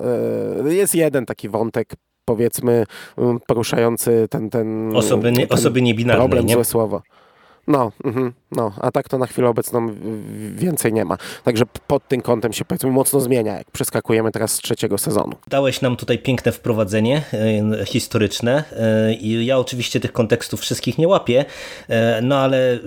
E, 0.66 0.74
jest 0.74 0.94
jeden 0.94 1.26
taki 1.26 1.48
wątek 1.48 1.94
powiedzmy 2.24 2.86
poruszający 3.46 4.26
ten, 4.30 4.50
ten, 4.50 4.96
osoby, 4.96 5.32
nie, 5.32 5.46
ten 5.46 5.58
osoby 5.58 5.82
niebinarne. 5.82 6.20
Problem, 6.20 6.46
nie? 6.46 6.54
złe 6.54 6.64
słowo. 6.64 7.02
No, 7.66 7.92
mhm, 8.04 8.34
No, 8.56 8.72
a 8.80 8.90
tak 8.90 9.08
to 9.08 9.18
na 9.18 9.26
chwilę 9.26 9.48
obecną 9.48 9.94
więcej 10.54 10.92
nie 10.92 11.04
ma. 11.04 11.16
Także 11.44 11.64
pod 11.86 12.08
tym 12.08 12.22
kątem 12.22 12.52
się 12.52 12.64
powiedzmy 12.64 12.90
mocno 12.90 13.20
zmienia, 13.20 13.58
jak 13.58 13.70
przeskakujemy 13.70 14.32
teraz 14.32 14.52
z 14.52 14.58
trzeciego 14.58 14.98
sezonu. 14.98 15.32
Dałeś 15.48 15.80
nam 15.80 15.96
tutaj 15.96 16.18
piękne 16.18 16.52
wprowadzenie 16.52 17.22
e, 17.80 17.86
historyczne 17.86 18.64
e, 18.72 19.14
i 19.14 19.46
ja 19.46 19.58
oczywiście 19.58 20.00
tych 20.00 20.12
kontekstów 20.12 20.60
wszystkich 20.60 20.98
nie 20.98 21.08
łapię, 21.08 21.44
e, 21.88 22.22
no 22.22 22.38
ale 22.38 22.78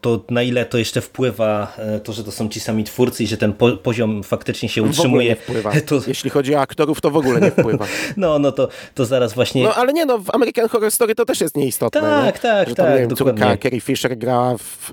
to, 0.00 0.24
na 0.30 0.42
ile 0.42 0.64
to 0.64 0.78
jeszcze 0.78 1.00
wpływa 1.00 1.76
to, 2.04 2.12
że 2.12 2.24
to 2.24 2.32
są 2.32 2.48
ci 2.48 2.60
sami 2.60 2.84
twórcy 2.84 3.24
i 3.24 3.26
że 3.26 3.36
ten 3.36 3.52
po, 3.52 3.76
poziom 3.76 4.22
faktycznie 4.22 4.68
się 4.68 4.82
utrzymuje. 4.82 5.28
nie 5.28 5.36
wpływa. 5.36 5.72
To... 5.86 6.00
Jeśli 6.06 6.30
chodzi 6.30 6.54
o 6.54 6.60
aktorów, 6.60 7.00
to 7.00 7.10
w 7.10 7.16
ogóle 7.16 7.40
nie 7.40 7.50
wpływa. 7.50 7.86
no, 8.16 8.38
no 8.38 8.52
to, 8.52 8.68
to 8.94 9.06
zaraz 9.06 9.34
właśnie... 9.34 9.64
No 9.64 9.74
ale 9.74 9.92
nie, 9.92 10.06
no 10.06 10.18
w 10.18 10.34
American 10.34 10.68
Horror 10.68 10.90
Story 10.90 11.14
to 11.14 11.24
też 11.24 11.40
jest 11.40 11.56
nieistotne. 11.56 12.00
Tak, 12.00 12.34
nie? 12.34 12.40
tak, 12.40 12.68
że 12.68 12.74
tam, 12.74 12.86
tak. 12.86 13.00
Wiem, 13.00 13.16
córka 13.16 13.56
Carrie 13.56 13.80
Fisher 13.80 14.18
grała 14.18 14.58
w 14.58 14.92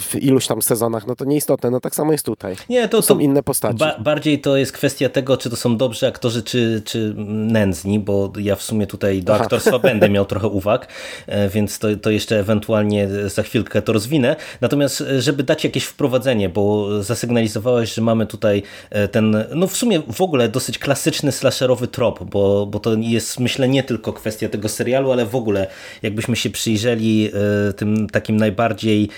w 0.00 0.14
iluś 0.14 0.46
tam 0.46 0.62
sezonach, 0.62 1.06
no 1.06 1.16
to 1.16 1.24
nieistotne, 1.24 1.70
no 1.70 1.80
tak 1.80 1.94
samo 1.94 2.12
jest 2.12 2.26
tutaj. 2.26 2.56
Nie, 2.68 2.88
to, 2.88 2.96
to 2.96 3.02
są 3.02 3.18
inne 3.18 3.42
postaci. 3.42 3.78
Ba 3.78 3.98
bardziej 3.98 4.40
to 4.40 4.56
jest 4.56 4.72
kwestia 4.72 5.08
tego, 5.08 5.36
czy 5.36 5.50
to 5.50 5.56
są 5.56 5.76
dobrzy 5.76 6.06
aktorzy, 6.06 6.42
czy, 6.42 6.82
czy 6.84 7.14
nędzni, 7.16 7.98
bo 7.98 8.32
ja 8.38 8.56
w 8.56 8.62
sumie 8.62 8.86
tutaj 8.86 9.22
do 9.22 9.34
Aha. 9.34 9.42
aktorstwa 9.44 9.78
będę 9.78 10.08
miał 10.08 10.24
trochę 10.24 10.46
uwag, 10.46 10.88
e, 11.26 11.48
więc 11.48 11.78
to, 11.78 11.88
to 12.02 12.10
jeszcze 12.10 12.38
ewentualnie 12.38 13.08
za 13.26 13.42
chwilkę 13.42 13.82
to 13.82 13.92
rozwinę. 13.92 14.36
Natomiast, 14.60 15.00
e, 15.00 15.22
żeby 15.22 15.42
dać 15.42 15.64
jakieś 15.64 15.84
wprowadzenie, 15.84 16.48
bo 16.48 16.88
zasygnalizowałeś, 17.02 17.94
że 17.94 18.02
mamy 18.02 18.26
tutaj 18.26 18.62
e, 18.90 19.08
ten, 19.08 19.44
no 19.54 19.66
w 19.66 19.76
sumie 19.76 20.02
w 20.12 20.20
ogóle 20.20 20.48
dosyć 20.48 20.78
klasyczny 20.78 21.32
slasherowy 21.32 21.88
trop, 21.88 22.24
bo, 22.24 22.66
bo 22.66 22.80
to 22.80 22.94
jest 22.94 23.40
myślę 23.40 23.68
nie 23.68 23.82
tylko 23.82 24.12
kwestia 24.12 24.48
tego 24.48 24.68
serialu, 24.68 25.12
ale 25.12 25.26
w 25.26 25.34
ogóle 25.34 25.66
jakbyśmy 26.02 26.36
się 26.36 26.50
przyjrzeli 26.50 27.30
tym 27.76 28.08
takim 28.08 28.36
najbardziej 28.36 29.08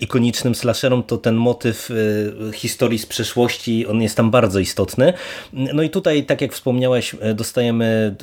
ikonicznym 0.00 0.17
ikonicznym 0.18 0.54
slasherom, 0.54 1.02
to 1.02 1.18
ten 1.18 1.36
motyw 1.36 1.90
y, 1.90 2.32
historii 2.54 2.98
z 2.98 3.06
przeszłości, 3.06 3.86
on 3.86 4.02
jest 4.02 4.16
tam 4.16 4.30
bardzo 4.30 4.58
istotny. 4.58 5.12
No 5.52 5.82
i 5.82 5.90
tutaj, 5.90 6.24
tak 6.24 6.40
jak 6.40 6.52
wspomniałeś, 6.52 7.14
y, 7.14 7.34
dostajemy 7.34 8.16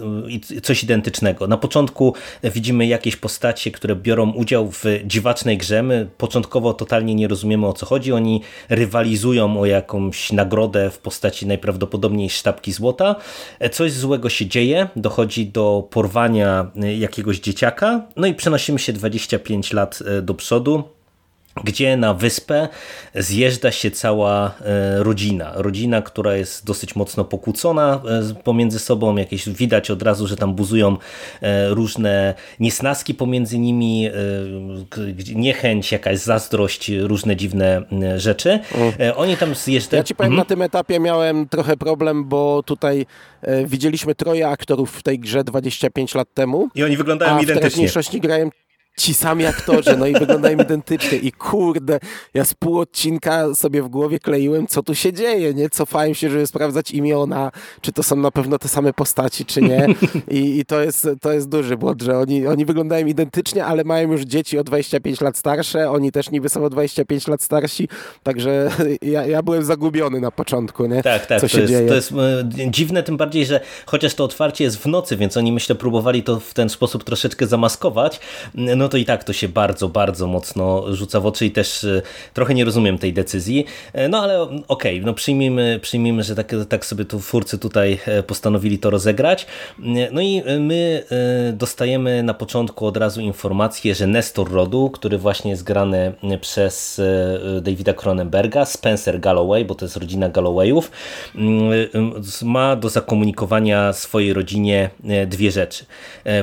y, 0.52 0.62
coś 0.62 0.84
identycznego. 0.84 1.48
Na 1.48 1.58
początku 1.58 2.14
widzimy 2.44 2.88
jakieś 2.88 3.16
postacie, 3.16 3.72
które 3.72 3.96
biorą 3.96 4.32
udział 4.32 4.72
w 4.72 4.84
dziwacznej 5.06 5.58
grze. 5.58 5.84
My 5.84 6.08
początkowo 6.18 6.74
totalnie 6.74 7.16
nie 7.16 7.28
rozumiemy 7.28 7.68
o 7.68 7.74
co 7.74 7.86
chodzi. 7.86 8.12
Oni 8.12 8.42
rywalizują 8.70 9.60
o 9.60 9.66
jakąś 9.66 10.32
nagrodę 10.32 10.90
w 10.90 10.98
postaci 10.98 11.48
najprawdopodobniej 11.48 12.30
sztabki 12.30 12.72
złota. 12.72 13.16
E, 13.60 13.70
coś 13.70 13.92
złego 13.92 14.30
się 14.30 14.46
dzieje, 14.46 14.90
dochodzi 14.96 15.48
do 15.48 15.88
porwania 15.92 16.72
jakiegoś 16.98 17.40
dzieciaka, 17.40 18.08
no 18.16 18.28
i 18.28 18.34
przenosimy 18.34 18.80
się 18.80 18.94
25 18.94 19.74
lat 19.74 20.00
do 20.22 20.34
przodu 20.34 20.95
gdzie 21.64 21.98
na 21.98 22.14
wyspę 22.14 22.68
zjeżdża 23.16 23.72
się 23.72 23.92
cała 23.92 24.56
e, 24.62 25.04
rodzina. 25.04 25.52
Rodzina, 25.56 26.02
która 26.02 26.36
jest 26.36 26.66
dosyć 26.66 26.96
mocno 26.96 27.26
pokłócona 27.26 28.02
e, 28.32 28.44
pomiędzy 28.44 28.80
sobą. 28.80 29.16
Jakieś 29.16 29.50
widać 29.50 29.92
od 29.92 30.02
razu, 30.02 30.28
że 30.28 30.36
tam 30.36 30.56
buzują 30.56 30.98
e, 31.42 31.70
różne 31.70 32.34
niesnaski 32.60 33.14
pomiędzy 33.14 33.60
nimi, 33.60 34.10
niechęć, 35.36 35.92
jakaś 35.92 36.20
zazdrość, 36.20 36.92
różne 37.00 37.36
dziwne 37.36 37.82
rzeczy. 38.18 38.60
Oni 39.16 39.38
tam 39.38 39.56
zjeżdżają. 39.56 40.00
Ja 40.00 40.04
ci 40.04 40.16
powiem, 40.16 40.32
mhm. 40.32 40.38
na 40.38 40.46
tym 40.46 40.62
etapie 40.62 41.00
miałem 41.00 41.50
trochę 41.50 41.78
problem, 41.78 42.26
bo 42.26 42.64
tutaj 42.64 43.06
widzieliśmy 43.66 44.16
troje 44.16 44.48
aktorów 44.48 44.92
w 44.92 45.04
tej 45.04 45.20
grze 45.20 45.44
25 45.44 46.16
lat 46.16 46.28
temu. 46.34 46.70
I 46.76 46.84
oni 46.84 46.98
wyglądają 46.98 47.32
a 47.32 47.36
identycznie. 47.36 47.56
W 47.56 47.60
teraźniejszości 47.60 48.22
ci 48.98 49.14
sami 49.14 49.46
aktorzy, 49.46 49.98
no 49.98 50.08
i 50.08 50.14
wyglądają 50.14 50.58
identycznie 50.58 51.18
i 51.18 51.32
kurde, 51.32 52.00
ja 52.34 52.46
z 52.46 52.54
pół 52.54 52.80
odcinka 52.80 53.56
sobie 53.56 53.82
w 53.82 53.88
głowie 53.88 54.20
kleiłem, 54.20 54.68
co 54.68 54.84
tu 54.84 54.96
się 54.96 55.14
dzieje, 55.14 55.54
nie? 55.54 55.70
Cofałem 55.70 56.16
się, 56.16 56.30
żeby 56.30 56.48
sprawdzać 56.48 56.92
imiona, 56.92 57.52
czy 57.82 57.92
to 57.92 58.04
są 58.04 58.16
na 58.16 58.32
pewno 58.32 58.60
te 58.60 58.68
same 58.68 58.94
postaci, 58.94 59.46
czy 59.46 59.62
nie 59.62 59.88
i, 60.32 60.60
i 60.60 60.66
to, 60.66 60.82
jest, 60.82 61.08
to 61.22 61.32
jest 61.32 61.50
duży 61.50 61.78
błąd, 61.78 62.02
że 62.02 62.20
oni, 62.20 62.48
oni 62.48 62.66
wyglądają 62.66 63.08
identycznie, 63.08 63.66
ale 63.66 63.84
mają 63.84 64.12
już 64.12 64.22
dzieci 64.22 64.60
o 64.60 64.64
25 64.64 65.22
lat 65.22 65.38
starsze, 65.38 65.90
oni 65.90 66.12
też 66.12 66.32
niby 66.32 66.50
są 66.50 66.64
o 66.64 66.70
25 66.70 67.28
lat 67.28 67.42
starsi, 67.42 67.88
także 68.24 68.70
ja, 69.02 69.26
ja 69.26 69.44
byłem 69.44 69.64
zagubiony 69.64 70.20
na 70.20 70.32
początku, 70.32 70.86
nie? 70.86 71.04
Tak, 71.04 71.26
tak, 71.26 71.42
co 71.42 71.48
się 71.48 71.58
to 71.58 71.62
jest, 71.62 71.74
dzieje. 71.74 71.88
To 71.88 71.96
jest 71.96 72.12
e, 72.12 72.72
dziwne, 72.72 73.04
tym 73.04 73.18
bardziej, 73.18 73.46
że 73.46 73.60
chociaż 73.86 74.14
to 74.14 74.24
otwarcie 74.24 74.64
jest 74.64 74.78
w 74.78 74.86
nocy, 74.86 75.18
więc 75.18 75.38
oni 75.38 75.52
myślę 75.52 75.76
próbowali 75.76 76.24
to 76.24 76.40
w 76.40 76.54
ten 76.54 76.70
sposób 76.70 77.04
troszeczkę 77.04 77.48
zamaskować, 77.48 78.20
no 78.54 78.85
no 78.86 78.90
to 78.90 78.98
i 78.98 79.06
tak 79.06 79.24
to 79.24 79.34
się 79.34 79.48
bardzo, 79.48 79.90
bardzo 79.90 80.28
mocno 80.28 80.96
rzuca 80.96 81.20
w 81.20 81.26
oczy 81.26 81.46
i 81.46 81.52
też 81.52 81.84
e, 81.84 82.02
trochę 82.34 82.54
nie 82.54 82.66
rozumiem 82.66 82.98
tej 82.98 83.14
decyzji. 83.14 83.66
E, 83.94 84.10
no 84.10 84.22
ale 84.22 84.42
okej, 84.42 84.60
okay, 84.68 85.02
no 85.02 85.14
przyjmijmy, 85.14 85.80
przyjmijmy, 85.82 86.24
że 86.24 86.36
tak, 86.36 86.52
tak 86.70 86.86
sobie 86.86 87.06
tu 87.06 87.20
twórcy 87.20 87.58
tutaj 87.58 88.00
e, 88.06 88.24
postanowili 88.24 88.80
to 88.80 88.90
rozegrać. 88.90 89.46
No 90.12 90.22
i 90.22 90.44
my 90.60 91.04
dostajemy 91.54 92.24
na 92.24 92.34
początku 92.34 92.86
od 92.86 92.98
razu 92.98 93.22
informację, 93.22 93.96
że 93.96 94.08
Nestor 94.08 94.52
rodu, 94.52 94.90
który 94.90 95.18
właśnie 95.18 95.52
jest 95.52 95.64
grany 95.64 96.14
przez 96.42 97.02
Davida 97.62 97.94
Cronenberga, 97.94 98.66
Spencer 98.66 99.20
Galloway, 99.20 99.66
bo 99.66 99.76
to 99.76 99.86
jest 99.86 99.98
rodzina 99.98 100.30
Gallowayów, 100.30 100.92
ma 102.44 102.76
do 102.76 102.90
zakomunikowania 102.90 103.94
swojej 103.94 104.34
rodzinie 104.34 104.90
dwie 105.28 105.52
rzeczy. 105.52 105.86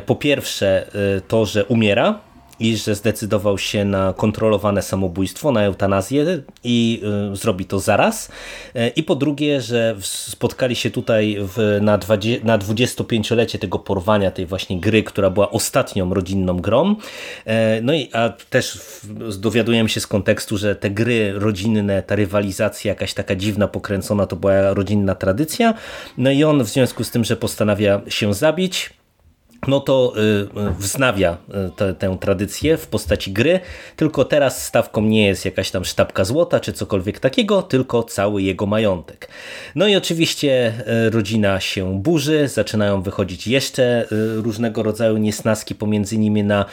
Po 0.07 0.17
pierwsze 0.17 0.87
to, 1.29 1.47
że 1.47 1.65
umiera, 1.65 2.32
i 2.61 2.77
że 2.77 2.95
zdecydował 2.95 3.59
się 3.59 3.85
na 3.85 4.13
kontrolowane 4.13 4.83
samobójstwo, 4.83 5.53
na 5.53 5.63
eutanazję 5.63 6.43
i 6.65 7.03
y, 7.33 7.37
zrobi 7.37 7.65
to 7.65 7.79
zaraz. 7.79 8.29
Y, 8.77 8.89
I 8.89 9.03
po 9.03 9.15
drugie, 9.15 9.61
że 9.61 9.97
spotkali 10.01 10.77
się 10.77 10.91
tutaj 10.91 11.37
w, 11.41 11.79
na, 11.83 11.99
na 12.45 12.59
25-lecie 12.59 13.59
tego 13.59 13.79
porwania, 13.79 14.31
tej 14.31 14.47
właśnie 14.47 14.81
gry, 14.81 15.03
która 15.03 15.31
była 15.31 15.51
ostatnią 15.51 16.15
rodzinną 16.15 16.57
grą. 16.57 16.91
Y, 16.91 17.53
no 17.83 17.95
i 17.95 18.09
a 18.13 18.29
też 18.51 18.81
dowiadujemy 19.39 19.89
się 19.89 20.01
z 20.01 20.07
kontekstu, 20.07 20.59
że 20.59 20.77
te 20.77 20.91
gry 20.91 21.33
rodzinne, 21.33 22.03
ta 22.03 22.17
rywalizacja 22.17 22.89
jakaś 22.89 23.15
taka 23.15 23.37
dziwna, 23.37 23.69
pokręcona, 23.69 24.27
to 24.27 24.37
była 24.37 24.75
rodzinna 24.75 25.15
tradycja. 25.15 25.75
No 26.19 26.31
i 26.31 26.45
on 26.45 26.65
w 26.65 26.69
związku 26.69 27.05
z 27.05 27.11
tym, 27.11 27.25
że 27.25 27.37
postanawia 27.37 28.01
się 28.09 28.35
zabić, 28.35 28.91
no 29.69 29.81
to 29.81 30.13
y, 30.17 30.21
y, 30.21 30.73
wznawia 30.79 31.37
y, 31.91 31.95
tę 31.95 32.17
tradycję 32.21 32.77
w 32.77 32.87
postaci 32.87 33.33
gry, 33.33 33.61
tylko 33.97 34.25
teraz 34.25 34.65
stawką 34.65 35.03
nie 35.03 35.27
jest 35.27 35.45
jakaś 35.45 35.71
tam 35.71 35.85
sztabka 35.85 36.25
złota 36.25 36.61
czy 36.61 36.73
cokolwiek 36.73 37.21
takiego, 37.21 37.63
tylko 37.63 38.03
cały 38.03 38.43
jego 38.43 38.67
majątek. 38.67 39.29
No 39.75 39.87
i 39.87 39.97
oczywiście 39.97 40.73
rodzina 41.11 41.61
się 41.61 42.03
burzy, 42.03 42.49
zaczynają 42.49 43.03
wychodzić 43.03 43.47
jeszcze 43.47 44.07
różnego 44.37 44.83
rodzaju 44.83 45.17
niesnaski 45.17 45.75
pomiędzy 45.75 46.19
nimi 46.19 46.45
na 46.45 46.65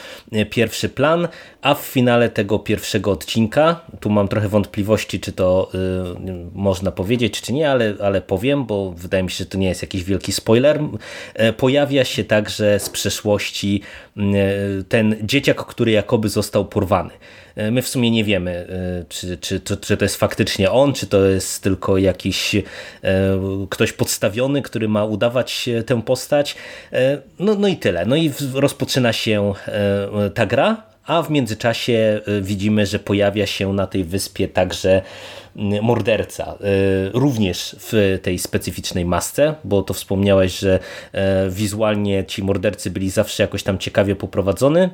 pierwszy 0.50 0.88
plan, 0.88 1.28
a 1.62 1.74
w 1.74 1.80
finale 1.80 2.28
tego 2.28 2.58
pierwszego 2.58 3.10
odcinka, 3.10 3.80
tu 4.00 4.10
mam 4.10 4.28
trochę 4.28 4.48
wątpliwości, 4.48 5.20
czy 5.20 5.32
to 5.32 5.70
można 6.54 6.92
powiedzieć, 6.92 7.40
czy 7.40 7.52
nie, 7.52 7.70
ale, 7.70 7.94
ale 8.02 8.20
powiem, 8.20 8.66
bo 8.66 8.92
wydaje 8.92 9.22
mi 9.22 9.30
się, 9.30 9.36
że 9.36 9.46
to 9.46 9.58
nie 9.58 9.68
jest 9.68 9.82
jakiś 9.82 10.04
wielki 10.04 10.32
spoiler, 10.32 10.80
pojawia 11.56 12.04
się 12.04 12.24
także 12.24 12.79
z 12.80 12.90
przeszłości 12.90 13.82
mm, 14.16 14.34
e, 14.34 14.84
ten 14.88 15.16
dzieciak, 15.22 15.64
który 15.66 15.90
jakoby 15.90 16.28
został 16.28 16.64
porwany. 16.64 17.10
E, 17.56 17.70
my 17.70 17.82
w 17.82 17.88
sumie 17.88 18.10
nie 18.10 18.24
wiemy, 18.24 18.50
e, 18.50 19.04
czy, 19.08 19.38
czy, 19.38 19.60
czy, 19.60 19.76
czy 19.76 19.96
to 19.96 20.04
jest 20.04 20.16
faktycznie 20.16 20.70
on, 20.70 20.92
czy 20.92 21.06
to 21.06 21.24
jest 21.24 21.62
tylko 21.62 21.98
jakiś 21.98 22.56
ktoś 23.70 23.92
podstawiony, 23.92 24.62
który 24.62 24.88
ma 24.88 25.04
udawać 25.04 25.68
tę 25.86 26.02
postać. 26.02 26.56
No, 27.38 27.54
no 27.54 27.68
i 27.68 27.76
tyle. 27.76 28.06
No 28.06 28.16
i 28.16 28.32
rozpoczyna 28.54 29.12
się 29.12 29.52
ta 30.34 30.46
gra, 30.46 30.89
a 31.06 31.22
w 31.22 31.30
międzyczasie 31.30 32.20
widzimy, 32.42 32.86
że 32.86 32.98
pojawia 32.98 33.46
się 33.46 33.72
na 33.72 33.86
tej 33.86 34.04
wyspie 34.04 34.48
także 34.48 35.02
morderca, 35.82 36.44
e, 36.44 36.56
również 37.12 37.76
w 37.78 38.18
tej 38.22 38.38
specyficznej 38.38 39.04
masce, 39.04 39.54
bo 39.64 39.82
to 39.82 39.94
wspomniałeś, 39.94 40.58
że 40.58 40.78
e, 41.12 41.50
wizualnie 41.50 42.24
ci 42.24 42.42
mordercy 42.42 42.90
byli 42.90 43.10
zawsze 43.10 43.42
jakoś 43.42 43.62
tam 43.62 43.78
ciekawie 43.78 44.16
poprowadzony. 44.16 44.90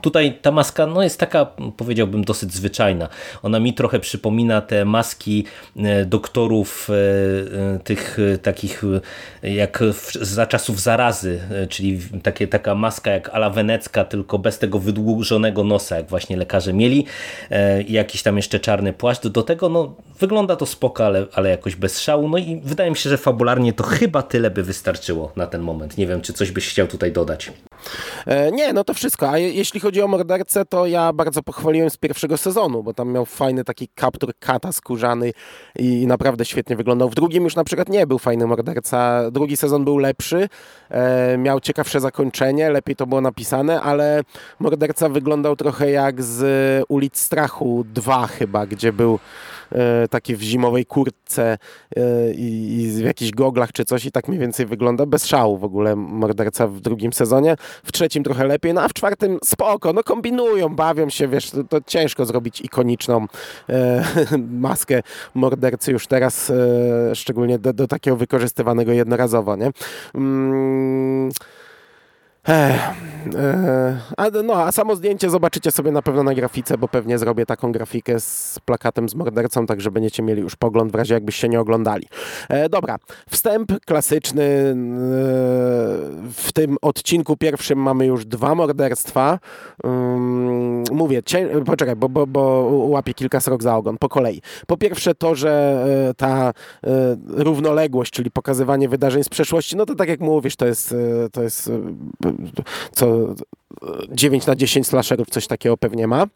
Tutaj 0.00 0.38
ta 0.42 0.50
maska 0.50 0.86
no, 0.86 1.02
jest 1.02 1.20
taka, 1.20 1.46
powiedziałbym, 1.76 2.24
dosyć 2.24 2.52
zwyczajna. 2.52 3.08
Ona 3.42 3.60
mi 3.60 3.74
trochę 3.74 4.00
przypomina 4.00 4.60
te 4.60 4.84
maski 4.84 5.44
e, 5.76 6.04
doktorów 6.04 6.90
e, 6.90 6.94
e, 7.74 7.78
tych 7.78 8.18
takich 8.42 8.82
jak 9.42 9.82
za 10.20 10.46
czasów 10.46 10.80
zarazy, 10.80 11.40
czyli 11.68 12.00
takie, 12.22 12.48
taka 12.48 12.74
maska 12.74 13.10
jak 13.10 13.28
ala 13.28 13.50
wenecka, 13.50 14.04
tylko 14.04 14.38
bez 14.38 14.58
tego 14.58 14.78
wydłużonego 14.78 15.64
nosa, 15.64 15.96
jak 15.96 16.08
właśnie 16.08 16.36
lekarze 16.36 16.72
mieli. 16.72 17.06
I 17.86 17.92
jakiś 17.92 18.22
tam 18.22 18.36
jeszcze 18.36 18.60
czarny 18.60 18.92
płaszcz. 18.92 19.26
Do 19.26 19.42
tego 19.42 19.68
no, 19.68 19.94
wygląda 20.20 20.56
to 20.56 20.66
spoko, 20.66 21.06
ale, 21.06 21.26
ale 21.34 21.50
jakoś 21.50 21.76
bez 21.76 22.00
szału. 22.00 22.28
No 22.28 22.38
i 22.38 22.60
wydaje 22.64 22.90
mi 22.90 22.96
się, 22.96 23.10
że 23.10 23.18
fabularnie 23.18 23.72
to 23.72 23.84
chyba 23.84 24.22
tyle 24.22 24.50
by 24.50 24.62
wystarczyło 24.62 25.32
na 25.36 25.46
ten 25.46 25.60
moment. 25.60 25.98
Nie 25.98 26.06
wiem, 26.06 26.20
czy 26.20 26.32
coś 26.32 26.50
byś 26.50 26.68
chciał 26.68 26.86
tutaj 26.86 27.12
dodać. 27.12 27.52
E, 28.26 28.52
nie, 28.52 28.72
no 28.72 28.84
to 28.84 28.94
wszystko. 28.94 29.30
A 29.30 29.38
je, 29.38 29.52
jeśli 29.52 29.80
chodzi 29.80 30.02
o 30.02 30.08
mordercę, 30.08 30.64
to 30.64 30.86
ja 30.86 31.12
bardzo 31.12 31.42
pochwaliłem 31.42 31.90
z 31.90 31.96
pierwszego 31.96 32.36
sezonu, 32.36 32.82
bo 32.82 32.94
tam 32.94 33.12
miał 33.12 33.26
fajny 33.26 33.64
taki 33.64 33.88
kaptur 33.94 34.32
kata 34.38 34.72
skórzany 34.72 35.32
i 35.78 36.06
naprawdę 36.06 36.44
świetnie 36.44 36.76
wyglądał. 36.76 37.10
W 37.10 37.14
drugim 37.14 37.44
już 37.44 37.56
na 37.56 37.64
przykład 37.64 37.88
nie 37.88 38.06
był 38.06 38.18
fajny 38.18 38.46
morderca. 38.46 39.30
Drugi 39.30 39.56
sezon 39.56 39.84
był 39.84 39.98
lepszy, 39.98 40.48
e, 40.90 41.38
miał 41.38 41.60
ciekawsze 41.60 42.00
zakończenie, 42.00 42.70
lepiej 42.70 42.96
to 42.96 43.06
było 43.06 43.20
napisane, 43.20 43.80
ale 43.80 44.22
morderca 44.58 45.08
wyglądał 45.08 45.56
trochę 45.56 45.90
jak 45.90 46.22
z 46.22 46.84
ulic 46.88 47.18
Strachu 47.18 47.84
2 47.94 48.26
chyba, 48.26 48.66
gdzie 48.66 48.92
był 48.92 49.18
E, 49.74 50.08
taki 50.08 50.36
w 50.36 50.42
zimowej 50.42 50.86
kurtce 50.86 51.58
i 52.36 52.90
w 52.94 53.04
jakichś 53.04 53.30
goglach 53.30 53.72
czy 53.72 53.84
coś 53.84 54.04
i 54.04 54.12
tak 54.12 54.28
mniej 54.28 54.40
więcej 54.40 54.66
wygląda. 54.66 55.06
Bez 55.06 55.26
szału 55.26 55.58
w 55.58 55.64
ogóle 55.64 55.96
morderca 55.96 56.66
w 56.66 56.80
drugim 56.80 57.12
sezonie. 57.12 57.56
W 57.84 57.92
trzecim 57.92 58.24
trochę 58.24 58.46
lepiej, 58.46 58.74
no 58.74 58.82
a 58.82 58.88
w 58.88 58.92
czwartym 58.92 59.38
spoko, 59.44 59.92
no 59.92 60.02
kombinują, 60.02 60.68
bawią 60.68 61.10
się, 61.10 61.28
wiesz, 61.28 61.50
to, 61.50 61.64
to 61.64 61.80
ciężko 61.86 62.24
zrobić 62.24 62.60
ikoniczną 62.60 63.26
e, 63.68 64.04
maskę 64.38 65.02
mordercy 65.34 65.92
już 65.92 66.06
teraz, 66.06 66.50
e, 66.50 67.14
szczególnie 67.14 67.58
do, 67.58 67.72
do, 67.72 67.86
takiego 67.86 68.16
wykorzystywanego 68.16 68.92
jednorazowo, 68.92 69.56
nie? 69.56 69.70
Mm. 70.14 71.30
E, 72.48 74.00
a, 74.16 74.30
no, 74.44 74.54
a 74.54 74.72
samo 74.72 74.96
zdjęcie 74.96 75.30
zobaczycie 75.30 75.70
sobie 75.70 75.90
na 75.92 76.02
pewno 76.02 76.22
na 76.22 76.34
grafice, 76.34 76.78
bo 76.78 76.88
pewnie 76.88 77.18
zrobię 77.18 77.46
taką 77.46 77.72
grafikę 77.72 78.20
z 78.20 78.58
plakatem 78.64 79.08
z 79.08 79.14
mordercą, 79.14 79.66
tak 79.66 79.80
że 79.80 79.90
będziecie 79.90 80.22
mieli 80.22 80.42
już 80.42 80.56
pogląd 80.56 80.92
w 80.92 80.94
razie 80.94 81.14
jakbyście 81.14 81.48
nie 81.48 81.60
oglądali. 81.60 82.06
E, 82.48 82.68
dobra, 82.68 82.98
wstęp 83.30 83.72
klasyczny. 83.86 84.42
E, 84.42 84.74
w 86.32 86.50
tym 86.54 86.76
odcinku 86.82 87.36
pierwszym 87.36 87.78
mamy 87.78 88.06
już 88.06 88.24
dwa 88.24 88.54
morderstwa. 88.54 89.38
Um, 89.84 90.84
mówię, 90.92 91.22
cię, 91.22 91.48
poczekaj, 91.66 91.96
bo, 91.96 92.08
bo, 92.08 92.26
bo 92.26 92.40
łapię 92.70 93.14
kilka 93.14 93.40
srok 93.40 93.62
za 93.62 93.76
ogon, 93.76 93.98
po 93.98 94.08
kolei. 94.08 94.42
Po 94.66 94.76
pierwsze 94.76 95.14
to, 95.14 95.34
że 95.34 95.84
e, 96.10 96.14
ta 96.14 96.52
równoległość, 97.28 98.12
czyli 98.12 98.30
pokazywanie 98.30 98.88
wydarzeń 98.88 99.24
z 99.24 99.28
przeszłości, 99.28 99.76
no 99.76 99.86
to 99.86 99.94
tak 99.94 100.08
jak 100.08 100.20
mówisz, 100.20 100.56
to 100.56 100.66
jest, 100.66 100.94
to 101.32 101.42
jest 101.42 101.70
co 102.92 103.34
9 104.10 104.46
na 104.46 104.56
10 104.56 104.86
slasherów 104.86 105.30
coś 105.30 105.46
takiego 105.46 105.76
pewnie 105.76 106.06
ma 106.06 106.26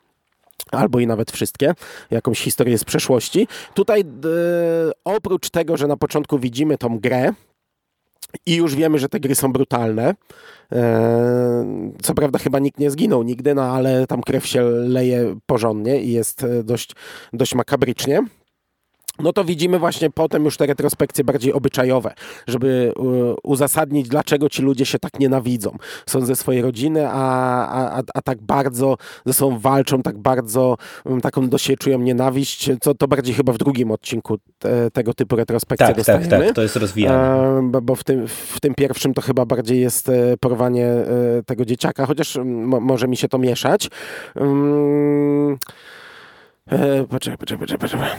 albo 0.71 1.01
i 1.01 1.07
nawet 1.07 1.31
wszystkie, 1.31 1.75
jakąś 2.11 2.41
historię 2.41 2.79
z 2.79 2.85
przeszłości. 2.85 3.49
Tutaj 3.75 4.01
e, 4.01 4.05
oprócz 5.05 5.51
tego, 5.51 5.77
że 5.77 5.87
na 5.87 5.97
początku 5.97 6.39
widzimy 6.39 6.79
tą 6.79 6.99
grę 6.99 7.33
i 8.47 8.57
już 8.57 8.75
wiemy, 8.75 8.99
że 8.99 9.09
te 9.09 9.21
gry 9.21 9.35
są 9.35 9.53
brutalne, 9.53 10.15
e, 10.73 11.95
co 12.03 12.15
prawda 12.15 12.39
chyba 12.39 12.59
nikt 12.59 12.79
nie 12.79 12.91
zginął 12.91 13.23
nigdy, 13.23 13.55
no 13.55 13.63
ale 13.63 14.07
tam 14.07 14.23
krew 14.23 14.47
się 14.47 14.63
leje 14.71 15.37
porządnie 15.47 16.03
i 16.03 16.13
jest 16.13 16.47
dość, 16.65 16.93
dość 17.33 17.55
makabrycznie 17.55 18.23
no 19.19 19.33
to 19.33 19.45
widzimy 19.45 19.79
właśnie 19.79 20.11
potem 20.11 20.45
już 20.45 20.57
te 20.57 20.67
retrospekcje 20.67 21.25
bardziej 21.25 21.53
obyczajowe, 21.53 22.15
żeby 22.47 22.93
uzasadnić, 23.43 24.09
dlaczego 24.09 24.49
ci 24.49 24.63
ludzie 24.63 24.87
się 24.87 24.99
tak 24.99 25.21
nienawidzą. 25.21 25.77
Są 26.07 26.27
ze 26.27 26.37
swojej 26.37 26.63
rodziny, 26.63 27.09
a, 27.09 27.69
a, 27.99 28.03
a 28.15 28.23
tak 28.23 28.43
bardzo 28.43 28.97
ze 29.27 29.33
sobą 29.33 29.59
walczą, 29.59 30.03
tak 30.03 30.19
bardzo 30.19 30.77
mm, 31.07 31.21
taką 31.21 31.49
do 31.49 31.59
siebie 31.59 31.77
czują 31.77 31.99
nienawiść, 31.99 32.71
co 32.81 32.95
to 32.95 33.09
bardziej 33.09 33.35
chyba 33.35 33.53
w 33.53 33.59
drugim 33.59 33.91
odcinku 33.91 34.39
te, 34.59 34.91
tego 34.91 35.15
typu 35.15 35.37
retrospekcje 35.37 35.87
tak, 35.87 35.97
dostajemy. 35.97 36.29
Tak, 36.29 36.41
tak, 36.41 36.55
to 36.55 36.63
jest 36.63 36.77
rozwijane. 36.77 37.59
E, 37.59 37.63
bo, 37.63 37.81
bo 37.81 37.95
w, 37.95 38.05
tym, 38.05 38.29
w 38.29 38.61
tym 38.61 38.75
pierwszym 38.75 39.15
to 39.15 39.23
chyba 39.23 39.47
bardziej 39.47 39.81
jest 39.81 40.09
e, 40.09 40.37
porwanie 40.41 40.87
e, 40.87 41.07
tego 41.47 41.65
dzieciaka, 41.65 42.07
chociaż 42.07 42.39
może 42.81 43.09
mi 43.09 43.17
się 43.17 43.29
to 43.29 43.39
mieszać. 43.39 43.91
Um, 46.73 47.07
Poczekaj, 47.07 47.39
poczekaj, 47.39 47.59
poczekaj, 47.67 47.79
poczekaj. 47.79 48.11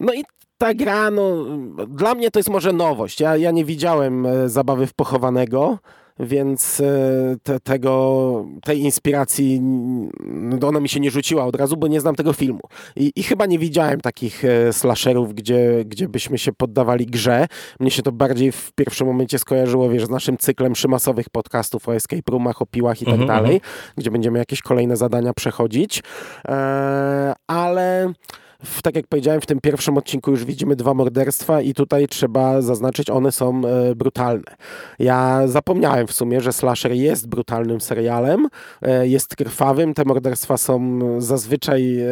No 0.00 0.14
i 0.14 0.24
ta 0.58 0.74
gra, 0.74 1.10
no, 1.10 1.44
dla 1.88 2.14
mnie 2.14 2.30
to 2.30 2.38
jest 2.38 2.50
może 2.50 2.72
nowość. 2.72 3.20
Ja, 3.20 3.36
ja 3.36 3.50
nie 3.50 3.64
widziałem 3.64 4.26
e, 4.26 4.48
zabawy 4.48 4.86
w 4.86 4.94
pochowanego, 4.94 5.78
więc 6.20 6.80
e, 6.80 7.36
te, 7.42 7.60
tego, 7.60 8.44
tej 8.64 8.80
inspiracji 8.80 9.60
no, 9.60 10.68
ona 10.68 10.80
mi 10.80 10.88
się 10.88 11.00
nie 11.00 11.10
rzuciła 11.10 11.44
od 11.44 11.56
razu, 11.56 11.76
bo 11.76 11.88
nie 11.88 12.00
znam 12.00 12.14
tego 12.14 12.32
filmu. 12.32 12.60
I, 12.96 13.12
i 13.16 13.22
chyba 13.22 13.46
nie 13.46 13.58
widziałem 13.58 14.00
takich 14.00 14.44
e, 14.44 14.72
slasherów, 14.72 15.34
gdzie, 15.34 15.84
gdzie 15.84 16.08
byśmy 16.08 16.38
się 16.38 16.52
poddawali 16.52 17.06
grze. 17.06 17.46
Mnie 17.80 17.90
się 17.90 18.02
to 18.02 18.12
bardziej 18.12 18.52
w 18.52 18.72
pierwszym 18.72 19.06
momencie 19.06 19.38
skojarzyło, 19.38 19.90
wiesz, 19.90 20.04
z 20.04 20.10
naszym 20.10 20.36
cyklem 20.36 20.76
szymasowych 20.76 21.30
podcastów 21.30 21.88
o 21.88 21.94
escape 21.94 22.32
roomach, 22.32 22.62
o 22.62 22.66
piłach 22.66 23.02
i 23.02 23.04
tak 23.04 23.14
mhm, 23.14 23.28
dalej, 23.28 23.54
mhm. 23.54 23.72
gdzie 23.96 24.10
będziemy 24.10 24.38
jakieś 24.38 24.62
kolejne 24.62 24.96
zadania 24.96 25.34
przechodzić. 25.34 26.02
E, 26.48 27.34
ale 27.46 28.12
w, 28.64 28.82
tak 28.82 28.96
jak 28.96 29.06
powiedziałem, 29.06 29.40
w 29.40 29.46
tym 29.46 29.60
pierwszym 29.60 29.98
odcinku 29.98 30.30
już 30.30 30.44
widzimy 30.44 30.76
dwa 30.76 30.94
morderstwa 30.94 31.60
i 31.60 31.74
tutaj 31.74 32.08
trzeba 32.08 32.62
zaznaczyć, 32.62 33.10
one 33.10 33.32
są 33.32 33.62
e, 33.64 33.94
brutalne. 33.94 34.56
Ja 34.98 35.42
zapomniałem 35.46 36.06
w 36.06 36.12
sumie, 36.12 36.40
że 36.40 36.52
Slasher 36.52 36.92
jest 36.92 37.28
brutalnym 37.28 37.80
serialem, 37.80 38.48
e, 38.82 39.08
jest 39.08 39.36
krwawym, 39.36 39.94
te 39.94 40.04
morderstwa 40.04 40.56
są 40.56 41.00
zazwyczaj 41.20 42.00
e, 42.00 42.06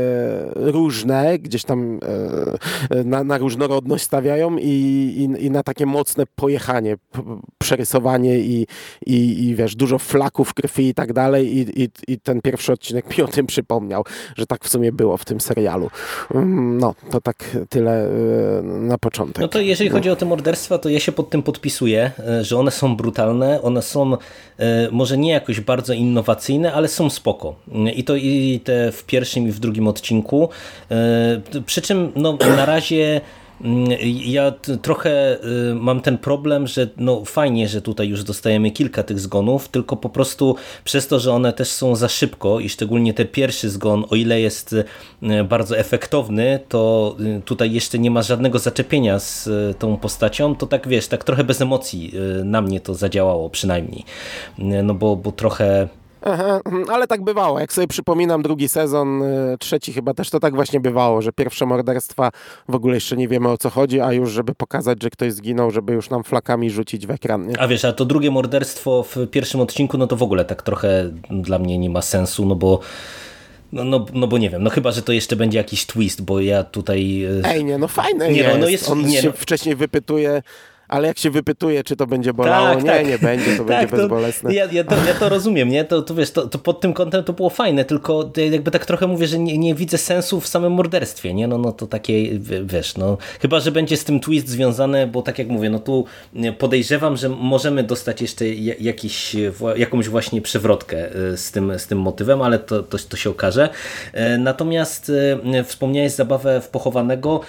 różne, 0.55 1.39
gdzieś 1.39 1.65
tam 1.65 2.01
e, 2.91 3.05
na, 3.05 3.25
na, 3.25 3.39
różnorodność 3.39 4.05
stawiają 4.05 4.57
i, 4.57 4.65
i, 4.67 5.45
i, 5.47 5.51
na 5.51 5.63
takie 5.63 5.87
mocne 5.87 6.25
pojechanie, 6.35 6.97
przerysowanie 7.59 8.39
i, 8.39 8.67
i, 9.07 9.49
i 9.49 9.55
wiesz, 9.55 9.77
dużo 9.77 9.99
flaków 9.99 10.55
krwi 10.55 10.89
i 10.89 10.95
tak 10.95 11.13
dalej 11.13 11.57
i, 11.57 11.83
i, 11.83 11.89
i 12.09 12.21
ten 12.21 12.41
pierwszy 12.41 12.73
odcinek 12.73 13.19
mi 13.19 13.25
o 13.25 13.29
tym 13.29 13.47
przypomniał, 13.47 14.05
że 14.37 14.47
tak 14.47 14.65
w 14.65 14.69
sumie 14.69 14.93
było 14.93 15.17
w 15.17 15.25
tym 15.25 15.41
serialu. 15.41 15.91
Mm, 16.43 16.79
no, 16.79 16.95
to 17.11 17.21
tak 17.21 17.57
tyle 17.69 18.07
y, 18.07 18.63
na 18.63 18.99
początek. 18.99 19.39
No 19.43 19.49
to 19.49 19.61
jeżeli 19.61 19.91
chodzi 19.91 20.11
o 20.11 20.17
te 20.17 20.27
morderstwa, 20.27 20.79
to 20.79 20.89
ja 20.89 21.01
się 21.01 21.13
pod 21.13 21.31
tym 21.31 21.43
podpisuję, 21.43 22.11
y, 22.41 22.45
że 22.45 22.59
one 22.59 22.71
są 22.71 22.97
brutalne, 22.97 23.63
one 23.63 23.83
są 23.83 24.15
y, 24.15 24.17
może 24.93 25.19
nie 25.19 25.33
jakoś 25.33 25.61
bardzo 25.61 25.93
innowacyjne, 25.93 26.73
ale 26.73 26.89
są 26.89 27.11
spoko. 27.11 27.55
I 27.97 28.05
to 28.05 28.17
i 28.17 28.61
te 28.65 28.93
w 28.93 29.05
pierwszym 29.05 29.49
i 29.49 29.53
w 29.53 29.59
drugim 29.59 29.89
odcinku. 29.89 30.49
Przy 31.67 31.83
czym 31.83 32.13
no, 32.17 32.39
na 32.57 32.67
razie 32.67 33.21
ja 34.25 34.53
trochę 34.83 35.39
y, 35.71 35.75
mam 35.75 36.01
ten 36.01 36.19
problem, 36.19 36.67
że 36.67 36.89
no 36.97 37.25
fajnie, 37.25 37.69
że 37.69 37.83
tutaj 37.83 38.09
już 38.09 38.25
dostajemy 38.25 38.71
kilka 38.71 39.03
tych 39.03 39.21
zgonów, 39.21 39.69
tylko 39.69 39.97
po 39.97 40.09
prostu 40.09 40.57
przez 40.85 41.09
to, 41.09 41.21
że 41.21 41.33
one 41.33 41.53
też 41.53 41.69
są 41.69 41.97
za 41.97 42.09
szybko 42.09 42.61
i 42.61 42.69
szczególnie 42.69 43.15
ten 43.15 43.29
pierwszy 43.29 43.71
zgon, 43.71 44.05
o 44.11 44.17
ile 44.17 44.41
jest 44.41 44.73
y, 44.73 44.85
bardzo 45.49 45.79
efektowny, 45.79 46.61
to 46.69 47.17
y, 47.39 47.43
tutaj 47.45 47.73
jeszcze 47.73 47.99
nie 47.99 48.11
ma 48.11 48.23
żadnego 48.23 48.59
zaczepienia 48.59 49.19
z 49.19 49.49
tą 49.79 49.97
postacią, 49.97 50.57
to 50.57 50.67
tak 50.67 50.89
wiesz, 50.89 51.09
tak 51.09 51.25
trochę 51.25 51.45
bez 51.45 51.61
emocji 51.61 52.13
na 52.45 52.61
mnie 52.61 52.81
to 52.81 52.95
zadziałało 52.95 53.51
przynajmniej. 53.51 54.05
No 54.59 54.95
bo, 54.95 55.17
bo 55.17 55.33
trochę 55.33 55.89
Aha, 56.23 56.61
mhm, 56.65 56.91
ale 56.91 57.07
tak 57.07 57.25
bywało. 57.25 57.61
Jak 57.61 57.73
sobie 57.73 57.87
przypominam 57.87 58.43
drugi 58.43 58.69
sezon, 58.69 59.23
y, 59.23 59.59
trzeci 59.59 59.93
chyba 59.93 60.15
też 60.15 60.31
to 60.31 60.41
tak 60.41 60.55
właśnie 60.55 60.81
bywało, 60.81 61.23
że 61.23 61.33
pierwsze 61.33 61.67
morderstwa 61.67 62.31
w 62.69 62.75
ogóle 62.75 62.95
jeszcze 62.95 63.17
nie 63.17 63.29
wiemy 63.29 63.49
o 63.49 63.59
co 63.59 63.71
chodzi, 63.71 64.01
a 64.01 64.13
już 64.13 64.31
żeby 64.31 64.55
pokazać, 64.55 65.03
że 65.03 65.11
ktoś 65.11 65.33
zginął, 65.33 65.71
żeby 65.71 65.93
już 65.93 66.11
nam 66.11 66.25
flakami 66.25 66.71
rzucić 66.71 67.07
w 67.07 67.11
ekran. 67.11 67.47
Nie? 67.47 67.61
A 67.61 67.69
wiesz, 67.69 67.85
a 67.85 67.93
to 67.93 68.05
drugie 68.05 68.31
morderstwo 68.31 69.03
w 69.03 69.17
pierwszym 69.31 69.61
odcinku, 69.61 69.99
no 69.99 70.07
to 70.07 70.17
w 70.17 70.23
ogóle 70.23 70.45
tak 70.45 70.63
trochę 70.63 71.11
dla 71.31 71.59
mnie 71.59 71.79
nie 71.79 71.91
ma 71.91 72.03
sensu, 72.03 72.47
no 72.47 72.55
bo 72.55 72.81
no, 73.73 73.85
no, 73.85 74.07
no 74.13 74.27
bo 74.27 74.39
nie 74.39 74.51
wiem, 74.51 74.63
no 74.63 74.71
chyba, 74.71 74.93
że 74.93 75.03
to 75.03 75.13
jeszcze 75.13 75.37
będzie 75.37 75.59
jakiś 75.59 75.87
twist, 75.87 76.23
bo 76.23 76.41
ja 76.41 76.65
tutaj... 76.65 77.25
Y, 77.25 77.43
Ej, 77.45 77.65
nie, 77.65 77.79
no 77.79 77.89
fajne 77.89 78.31
nie, 78.31 78.39
jest. 78.39 78.55
No, 78.55 78.61
no 78.61 78.69
jest. 78.69 78.91
On 78.91 79.03
nie, 79.03 79.23
się 79.23 79.29
no... 79.29 79.33
wcześniej 79.33 79.77
wypytuje 79.77 80.43
ale 80.89 81.09
jak 81.09 81.19
się 81.19 81.31
wypytuje, 81.31 81.85
czy 81.85 81.97
to 81.97 82.07
będzie 82.07 82.33
bolało, 82.33 82.69
tak, 82.69 82.85
nie, 82.85 82.91
tak. 82.91 83.09
nie 83.09 83.19
będzie, 83.19 83.57
to 83.57 83.65
tak, 83.65 83.67
będzie 83.67 83.87
to, 83.87 83.97
bezbolesne. 83.97 84.55
Ja, 84.55 84.65
ja, 84.73 84.85
to, 84.85 84.95
ja 85.07 85.15
to 85.15 85.29
rozumiem, 85.29 85.69
nie? 85.69 85.85
To, 85.85 86.03
to 86.03 86.15
wiesz, 86.15 86.31
to, 86.31 86.47
to 86.47 86.59
pod 86.59 86.81
tym 86.81 86.93
kątem 86.93 87.25
to 87.25 87.33
było 87.33 87.51
fajne, 87.51 87.85
tylko 87.85 88.31
jakby 88.51 88.71
tak 88.71 88.87
trochę 88.87 89.07
mówię, 89.07 89.27
że 89.27 89.39
nie, 89.39 89.59
nie 89.59 89.75
widzę 89.75 89.99
sensu 89.99 90.41
w 90.41 90.49
samym 90.49 90.73
morderstwie, 90.73 91.35
nie? 91.35 91.49
No, 91.49 91.59
no 91.59 91.73
to 91.73 91.87
takie, 91.87 92.39
wiesz, 92.65 92.97
no 92.97 93.19
chyba, 93.41 93.61
że 93.61 93.73
będzie 93.73 93.97
z 93.97 94.05
tym 94.05 94.21
twist 94.21 94.49
związane, 94.49 95.07
bo 95.07 95.23
tak 95.23 95.39
jak 95.39 95.49
mówię, 95.49 95.71
no 95.71 95.79
tu 95.79 96.05
podejrzewam, 96.59 97.17
że 97.17 97.29
możemy 97.29 97.83
dostać 97.83 98.23
jeszcze 98.23 98.49
jakiś, 98.81 99.37
jakąś 99.77 100.09
właśnie 100.09 100.41
przewrotkę 100.41 101.15
e, 101.33 101.37
z 101.37 101.51
tym, 101.51 101.79
z 101.79 101.87
tym 101.87 102.01
motywem, 102.01 102.43
ale 102.43 102.59
to, 102.59 102.83
to, 102.83 102.99
to 102.99 103.17
się 103.17 103.31
okaże. 103.31 103.69
E, 104.13 104.39
natomiast 104.39 105.13
e, 105.55 105.65
wspomniałeś 105.65 106.13
zabawę 106.13 106.61
w 106.61 106.69
pochowanego, 106.69 107.41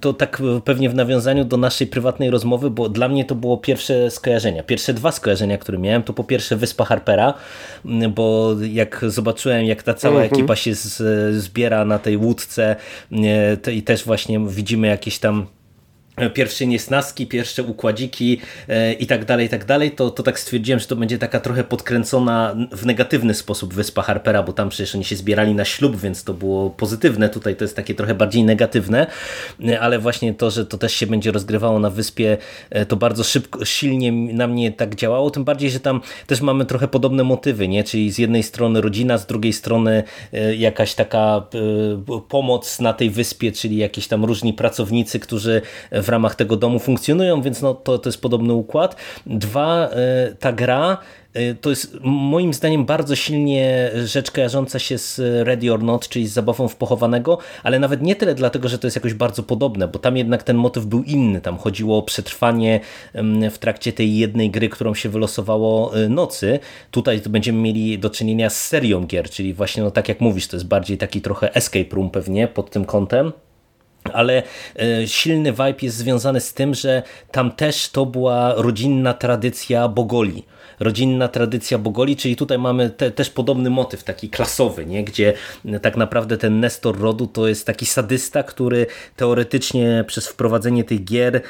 to 0.00 0.12
tak 0.12 0.42
pewnie 0.64 0.90
w 0.90 0.94
nawiązaniu 0.94 1.44
do 1.44 1.56
naszej 1.56 1.86
prywatnej 1.86 2.30
rozmowy 2.30 2.51
rozmowy, 2.52 2.70
bo 2.70 2.88
dla 2.88 3.08
mnie 3.08 3.24
to 3.24 3.34
było 3.34 3.56
pierwsze 3.56 4.10
skojarzenia. 4.10 4.62
Pierwsze 4.62 4.94
dwa 4.94 5.12
skojarzenia, 5.12 5.58
które 5.58 5.78
miałem, 5.78 6.02
to 6.02 6.12
po 6.12 6.24
pierwsze 6.24 6.56
Wyspa 6.56 6.84
Harpera, 6.84 7.34
bo 8.14 8.56
jak 8.70 9.04
zobaczyłem, 9.08 9.64
jak 9.64 9.82
ta 9.82 9.94
cała 9.94 10.22
mhm. 10.22 10.34
ekipa 10.34 10.56
się 10.56 10.74
z, 10.74 11.34
zbiera 11.36 11.84
na 11.84 11.98
tej 11.98 12.16
łódce 12.16 12.76
to 13.62 13.70
i 13.70 13.82
też 13.82 14.04
właśnie 14.04 14.40
widzimy 14.48 14.86
jakieś 14.86 15.18
tam 15.18 15.46
pierwsze 16.34 16.66
niesnaski, 16.66 17.26
pierwsze 17.26 17.62
układziki 17.62 18.40
e, 18.68 18.92
i 18.92 19.06
tak 19.06 19.24
dalej, 19.24 19.46
i 19.46 19.48
tak 19.48 19.64
dalej, 19.64 19.90
to, 19.90 20.10
to 20.10 20.22
tak 20.22 20.40
stwierdziłem, 20.40 20.80
że 20.80 20.86
to 20.86 20.96
będzie 20.96 21.18
taka 21.18 21.40
trochę 21.40 21.64
podkręcona 21.64 22.56
w 22.72 22.86
negatywny 22.86 23.34
sposób 23.34 23.74
wyspa 23.74 24.02
Harpera, 24.02 24.42
bo 24.42 24.52
tam 24.52 24.68
przecież 24.68 24.94
oni 24.94 25.04
się 25.04 25.16
zbierali 25.16 25.54
na 25.54 25.64
ślub, 25.64 25.96
więc 25.96 26.24
to 26.24 26.34
było 26.34 26.70
pozytywne, 26.70 27.28
tutaj 27.28 27.56
to 27.56 27.64
jest 27.64 27.76
takie 27.76 27.94
trochę 27.94 28.14
bardziej 28.14 28.44
negatywne, 28.44 29.06
e, 29.68 29.80
ale 29.80 29.98
właśnie 29.98 30.34
to, 30.34 30.50
że 30.50 30.66
to 30.66 30.78
też 30.78 30.92
się 30.92 31.06
będzie 31.06 31.32
rozgrywało 31.32 31.78
na 31.78 31.90
wyspie, 31.90 32.38
e, 32.70 32.86
to 32.86 32.96
bardzo 32.96 33.24
szybko, 33.24 33.64
silnie 33.64 34.12
na 34.12 34.46
mnie 34.46 34.72
tak 34.72 34.94
działało, 34.94 35.30
tym 35.30 35.44
bardziej, 35.44 35.70
że 35.70 35.80
tam 35.80 36.00
też 36.26 36.40
mamy 36.40 36.66
trochę 36.66 36.88
podobne 36.88 37.24
motywy, 37.24 37.68
nie? 37.68 37.84
czyli 37.84 38.12
z 38.12 38.18
jednej 38.18 38.42
strony 38.42 38.80
rodzina, 38.80 39.18
z 39.18 39.26
drugiej 39.26 39.52
strony 39.52 40.02
jakaś 40.56 40.94
taka 40.94 41.46
pomoc 42.28 42.80
na 42.80 42.92
tej 42.92 43.10
wyspie, 43.10 43.52
czyli 43.52 43.76
jakieś 43.76 44.08
tam 44.08 44.24
różni 44.24 44.52
pracownicy, 44.52 45.20
którzy 45.20 45.62
w 46.02 46.08
ramach 46.08 46.34
tego 46.34 46.56
domu 46.56 46.78
funkcjonują, 46.78 47.42
więc 47.42 47.62
no, 47.62 47.74
to, 47.74 47.98
to 47.98 48.08
jest 48.08 48.22
podobny 48.22 48.52
układ. 48.52 48.96
Dwa, 49.26 49.88
e, 49.88 50.34
ta 50.34 50.52
gra 50.52 50.98
e, 51.34 51.54
to 51.54 51.70
jest 51.70 51.98
moim 52.02 52.54
zdaniem 52.54 52.84
bardzo 52.84 53.16
silnie 53.16 53.90
rzecz 54.04 54.30
kojarząca 54.30 54.78
się 54.78 54.98
z 54.98 55.20
Ready 55.46 55.72
or 55.72 55.82
Not, 55.82 56.08
czyli 56.08 56.26
z 56.26 56.32
zabawą 56.32 56.68
w 56.68 56.76
pochowanego, 56.76 57.38
ale 57.62 57.78
nawet 57.78 58.02
nie 58.02 58.16
tyle 58.16 58.34
dlatego, 58.34 58.68
że 58.68 58.78
to 58.78 58.86
jest 58.86 58.96
jakoś 58.96 59.14
bardzo 59.14 59.42
podobne, 59.42 59.88
bo 59.88 59.98
tam 59.98 60.16
jednak 60.16 60.42
ten 60.42 60.56
motyw 60.56 60.86
był 60.86 61.02
inny. 61.02 61.40
Tam 61.40 61.58
chodziło 61.58 61.98
o 61.98 62.02
przetrwanie 62.02 62.80
w 63.50 63.58
trakcie 63.58 63.92
tej 63.92 64.16
jednej 64.16 64.50
gry, 64.50 64.68
którą 64.68 64.94
się 64.94 65.08
wylosowało 65.08 65.96
e, 65.96 66.08
nocy. 66.08 66.58
Tutaj 66.90 67.20
będziemy 67.28 67.58
mieli 67.58 67.98
do 67.98 68.10
czynienia 68.10 68.50
z 68.50 68.66
serią 68.66 69.06
gier, 69.06 69.30
czyli 69.30 69.54
właśnie 69.54 69.82
no 69.82 69.90
tak 69.90 70.08
jak 70.08 70.20
mówisz, 70.20 70.48
to 70.48 70.56
jest 70.56 70.66
bardziej 70.66 70.98
taki 70.98 71.20
trochę 71.20 71.54
escape 71.54 71.96
room 71.96 72.10
pewnie 72.10 72.48
pod 72.48 72.70
tym 72.70 72.84
kątem 72.84 73.32
ale 74.12 74.42
e, 74.76 75.08
silny 75.08 75.52
vibe 75.52 75.74
jest 75.82 75.96
związany 75.96 76.40
z 76.40 76.54
tym, 76.54 76.74
że 76.74 77.02
tam 77.30 77.52
też 77.52 77.88
to 77.88 78.06
była 78.06 78.54
rodzinna 78.54 79.14
tradycja 79.14 79.88
Bogoli 79.88 80.44
rodzinna 80.82 81.28
tradycja 81.28 81.78
Bogoli, 81.78 82.16
czyli 82.16 82.36
tutaj 82.36 82.58
mamy 82.58 82.90
te, 82.90 83.10
też 83.10 83.30
podobny 83.30 83.70
motyw, 83.70 84.04
taki 84.04 84.30
klasowy, 84.30 84.86
nie? 84.86 85.04
gdzie 85.04 85.32
tak 85.82 85.96
naprawdę 85.96 86.38
ten 86.38 86.60
Nestor 86.60 86.98
rodu 86.98 87.26
to 87.26 87.48
jest 87.48 87.66
taki 87.66 87.86
sadysta, 87.86 88.42
który 88.42 88.86
teoretycznie 89.16 90.04
przez 90.06 90.28
wprowadzenie 90.28 90.84
tych 90.84 91.04
gier 91.04 91.36
e, 91.36 91.40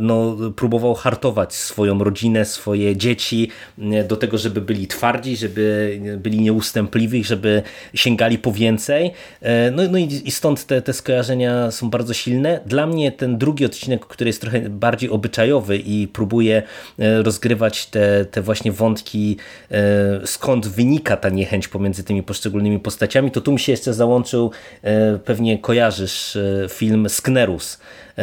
no, 0.00 0.36
próbował 0.56 0.94
hartować 0.94 1.54
swoją 1.54 2.04
rodzinę, 2.04 2.44
swoje 2.44 2.96
dzieci 2.96 3.50
e, 3.78 4.04
do 4.04 4.16
tego, 4.16 4.38
żeby 4.38 4.60
byli 4.60 4.86
twardzi, 4.86 5.36
żeby 5.36 5.98
byli 6.18 6.40
nieustępliwi, 6.40 7.24
żeby 7.24 7.62
sięgali 7.94 8.38
po 8.38 8.52
więcej. 8.52 9.10
E, 9.40 9.70
no, 9.70 9.82
no 9.90 9.98
i, 9.98 10.30
stąd 10.30 10.66
te, 10.66 10.82
te 10.82 10.92
skojarzenia 10.92 11.70
są 11.70 11.90
bardzo 11.90 12.14
silne. 12.14 12.60
Dla 12.66 12.86
mnie 12.86 13.12
ten 13.12 13.38
drugi 13.38 13.64
odcinek, 13.64 14.06
który 14.06 14.28
jest 14.28 14.40
trochę 14.40 14.60
bardziej 14.60 15.10
obyczajowy 15.10 15.78
i 15.78 16.08
próbuje 16.08 16.62
rozgrywać 16.98 17.86
te, 17.86 18.24
te 18.24 18.42
właśnie 18.44 18.72
wątki, 18.72 19.36
e, 19.70 20.26
skąd 20.26 20.66
wynika 20.66 21.16
ta 21.16 21.28
niechęć 21.28 21.68
pomiędzy 21.68 22.04
tymi 22.04 22.22
poszczególnymi 22.22 22.78
postaciami, 22.78 23.30
to 23.30 23.40
tu 23.40 23.52
mi 23.52 23.60
się 23.60 23.72
jeszcze 23.72 23.94
załączył, 23.94 24.50
e, 24.82 25.18
pewnie 25.18 25.58
kojarzysz 25.58 26.36
e, 26.36 26.66
film 26.68 27.08
Sknerus 27.08 27.78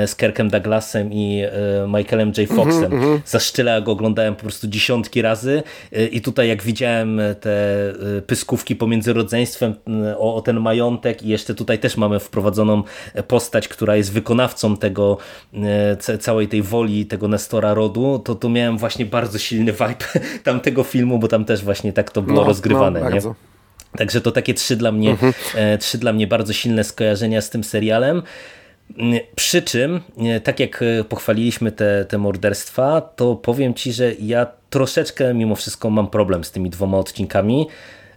z 0.06 0.16
Kirkiem 0.16 0.50
Douglasem 0.50 1.14
i 1.14 1.44
Michaelem 1.88 2.30
J. 2.38 2.40
Mhm, 2.40 2.60
Foxem. 2.60 2.94
Mm 2.94 3.06
-hmm. 3.06 3.20
Za 3.26 3.40
szczyla 3.40 3.82
go 3.82 3.92
oglądałem 3.92 4.36
po 4.36 4.42
prostu 4.42 4.68
dziesiątki 4.68 5.22
razy 5.22 5.64
i 6.12 6.22
tutaj 6.22 6.48
jak 6.48 6.64
widziałem 6.64 7.22
te 7.42 7.52
pyskówki 8.28 8.76
pomiędzy 8.76 9.14
rodzeństwem 9.14 9.76
o, 10.18 10.36
o 10.36 10.42
ten 10.42 10.60
majątek 10.60 11.24
i 11.24 11.28
jeszcze 11.28 11.56
tutaj 11.56 11.80
też 11.80 11.98
mamy 11.98 12.20
wprowadzoną 12.20 12.84
postać, 13.28 13.68
która 13.68 13.96
jest 13.96 14.12
wykonawcą 14.12 14.78
tego 14.78 15.18
całej 16.20 16.48
tej 16.48 16.62
woli 16.62 17.06
tego 17.06 17.28
Nestora 17.28 17.74
rodu, 17.74 18.20
to 18.20 18.36
tu 18.36 18.50
miałem 18.50 18.78
właśnie 18.78 19.06
bardzo 19.06 19.40
silny 19.40 19.72
vibe 19.72 19.96
tamtego 20.44 20.84
filmu, 20.84 21.20
bo 21.20 21.28
tam 21.28 21.46
też 21.46 21.64
właśnie 21.64 21.94
tak 21.94 22.12
to 22.12 22.22
było 22.22 22.42
no, 22.42 22.48
rozgrywane. 22.48 23.00
No, 23.00 23.10
nie? 23.10 23.22
Także 23.98 24.22
to 24.22 24.32
takie 24.32 24.54
trzy 24.54 24.76
dla, 24.76 24.92
mnie, 24.92 25.10
mhm. 25.10 25.34
E, 25.56 25.78
trzy 25.78 25.98
dla 25.98 26.14
mnie 26.14 26.28
bardzo 26.28 26.54
silne 26.54 26.84
skojarzenia 26.84 27.42
z 27.42 27.50
tym 27.50 27.64
serialem. 27.64 28.22
Mm, 28.98 29.20
przy 29.36 29.62
czym, 29.62 30.02
e, 30.18 30.40
tak 30.40 30.60
jak 30.60 30.82
e, 30.82 31.04
pochwaliliśmy 31.04 31.72
te, 31.72 32.06
te 32.06 32.18
morderstwa, 32.18 33.02
to 33.02 33.36
powiem 33.36 33.74
Ci, 33.74 33.94
że 33.94 34.14
ja 34.14 34.48
troszeczkę 34.70 35.34
mimo 35.34 35.56
wszystko 35.56 35.90
mam 35.90 36.08
problem 36.08 36.44
z 36.44 36.52
tymi 36.52 36.70
dwoma 36.70 36.98
odcinkami 36.98 37.68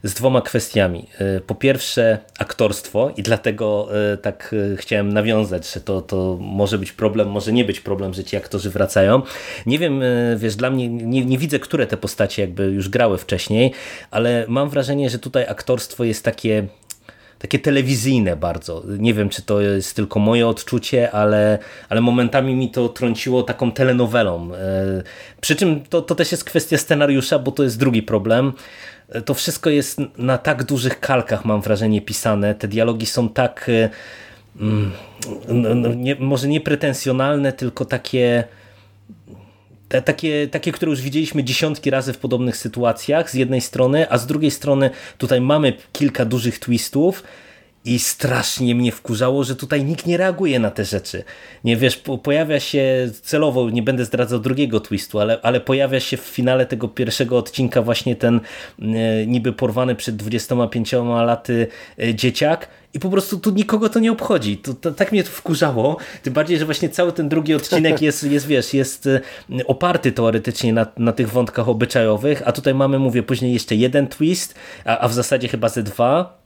z 0.02 0.14
dwoma 0.14 0.42
kwestiami. 0.42 1.06
E, 1.18 1.40
po 1.40 1.54
pierwsze 1.54 2.18
aktorstwo 2.38 3.12
i 3.16 3.22
dlatego 3.22 3.88
e, 4.12 4.16
tak 4.16 4.54
chciałem 4.76 5.12
nawiązać, 5.12 5.72
że 5.72 5.80
to, 5.80 6.02
to 6.02 6.38
może 6.40 6.78
być 6.78 6.92
problem, 6.92 7.28
może 7.28 7.52
nie 7.52 7.64
być 7.64 7.80
problem, 7.80 8.14
że 8.14 8.24
ci 8.24 8.36
aktorzy 8.36 8.70
wracają. 8.70 9.22
Nie 9.66 9.78
wiem, 9.78 10.02
wiesz, 10.36 10.56
dla 10.56 10.70
mnie 10.70 10.88
nie, 10.88 11.24
nie 11.24 11.38
widzę, 11.38 11.58
które 11.58 11.86
te 11.86 11.96
postacie 11.96 12.42
jakby 12.42 12.64
już 12.64 12.88
grały 12.88 13.18
wcześniej, 13.18 13.72
ale 14.10 14.44
mam 14.48 14.70
wrażenie, 14.70 15.10
że 15.10 15.18
tutaj 15.18 15.46
aktorstwo 15.48 16.04
jest 16.04 16.24
takie 16.24 16.66
takie 17.44 17.58
telewizyjne 17.58 18.36
bardzo. 18.36 18.82
Nie 18.98 19.14
wiem, 19.14 19.28
czy 19.28 19.42
to 19.42 19.60
jest 19.60 19.96
tylko 19.96 20.20
moje 20.20 20.48
odczucie, 20.48 21.12
ale, 21.12 21.58
ale 21.88 22.00
momentami 22.00 22.54
mi 22.54 22.70
to 22.70 22.88
trąciło 22.88 23.42
taką 23.42 23.72
telenowelą. 23.72 24.50
Przy 25.40 25.56
czym 25.56 25.80
to, 25.80 26.02
to 26.02 26.14
też 26.14 26.32
jest 26.32 26.44
kwestia 26.44 26.78
scenariusza, 26.78 27.38
bo 27.38 27.52
to 27.52 27.62
jest 27.62 27.78
drugi 27.78 28.02
problem 28.02 28.52
to 29.24 29.34
wszystko 29.34 29.70
jest 29.70 29.98
na 30.18 30.38
tak 30.38 30.64
dużych 30.64 31.00
kalkach, 31.00 31.44
mam 31.44 31.60
wrażenie, 31.60 32.02
pisane. 32.02 32.54
Te 32.54 32.68
dialogi 32.68 33.06
są 33.06 33.28
tak, 33.28 33.68
e, 33.68 33.90
mm, 34.60 34.92
no, 35.48 35.94
nie, 35.94 36.14
może 36.14 36.48
nie 36.48 36.60
pretensjonalne, 36.60 37.52
tylko 37.52 37.84
takie 37.84 38.44
takie, 40.04 40.48
takie, 40.48 40.72
które 40.72 40.90
już 40.90 41.00
widzieliśmy 41.00 41.44
dziesiątki 41.44 41.90
razy 41.90 42.12
w 42.12 42.18
podobnych 42.18 42.56
sytuacjach 42.56 43.30
z 43.30 43.34
jednej 43.34 43.60
strony, 43.60 44.10
a 44.10 44.18
z 44.18 44.26
drugiej 44.26 44.50
strony 44.50 44.90
tutaj 45.18 45.40
mamy 45.40 45.72
kilka 45.92 46.24
dużych 46.24 46.58
twistów, 46.58 47.22
i 47.84 47.98
strasznie 47.98 48.74
mnie 48.74 48.92
wkurzało, 48.92 49.44
że 49.44 49.56
tutaj 49.56 49.84
nikt 49.84 50.06
nie 50.06 50.16
reaguje 50.16 50.58
na 50.58 50.70
te 50.70 50.84
rzeczy. 50.84 51.24
Nie 51.64 51.76
wiesz, 51.76 51.96
po, 51.96 52.18
pojawia 52.18 52.60
się 52.60 53.10
celowo, 53.22 53.70
nie 53.70 53.82
będę 53.82 54.04
zdradzał 54.04 54.38
drugiego 54.38 54.80
twistu, 54.80 55.20
ale, 55.20 55.38
ale 55.42 55.60
pojawia 55.60 56.00
się 56.00 56.16
w 56.16 56.20
finale 56.20 56.66
tego 56.66 56.88
pierwszego 56.88 57.38
odcinka 57.38 57.82
właśnie 57.82 58.16
ten 58.16 58.40
e, 58.82 59.26
niby 59.26 59.52
porwany 59.52 59.94
przed 59.94 60.16
25 60.16 60.92
laty 61.26 61.66
e, 61.98 62.14
dzieciak 62.14 62.68
i 62.94 63.00
po 63.00 63.10
prostu 63.10 63.38
tu 63.40 63.50
nikogo 63.50 63.88
to 63.88 63.98
nie 63.98 64.12
obchodzi. 64.12 64.56
To, 64.56 64.74
to, 64.74 64.92
tak 64.92 65.12
mnie 65.12 65.24
to 65.24 65.30
wkurzało. 65.30 65.96
Tym 66.22 66.32
bardziej, 66.32 66.58
że 66.58 66.64
właśnie 66.64 66.88
cały 66.88 67.12
ten 67.12 67.28
drugi 67.28 67.54
odcinek 67.54 68.02
jest, 68.02 68.22
jest 68.32 68.46
wiesz, 68.46 68.74
jest 68.74 69.06
e, 69.06 69.20
oparty 69.66 70.12
teoretycznie 70.12 70.72
na, 70.72 70.86
na 70.96 71.12
tych 71.12 71.30
wątkach 71.30 71.68
obyczajowych, 71.68 72.42
a 72.44 72.52
tutaj 72.52 72.74
mamy, 72.74 72.98
mówię, 72.98 73.22
później 73.22 73.52
jeszcze 73.52 73.74
jeden 73.74 74.06
twist, 74.06 74.54
a, 74.84 74.98
a 74.98 75.08
w 75.08 75.14
zasadzie 75.14 75.48
chyba 75.48 75.68
ze 75.68 75.82
dwa 75.82 76.43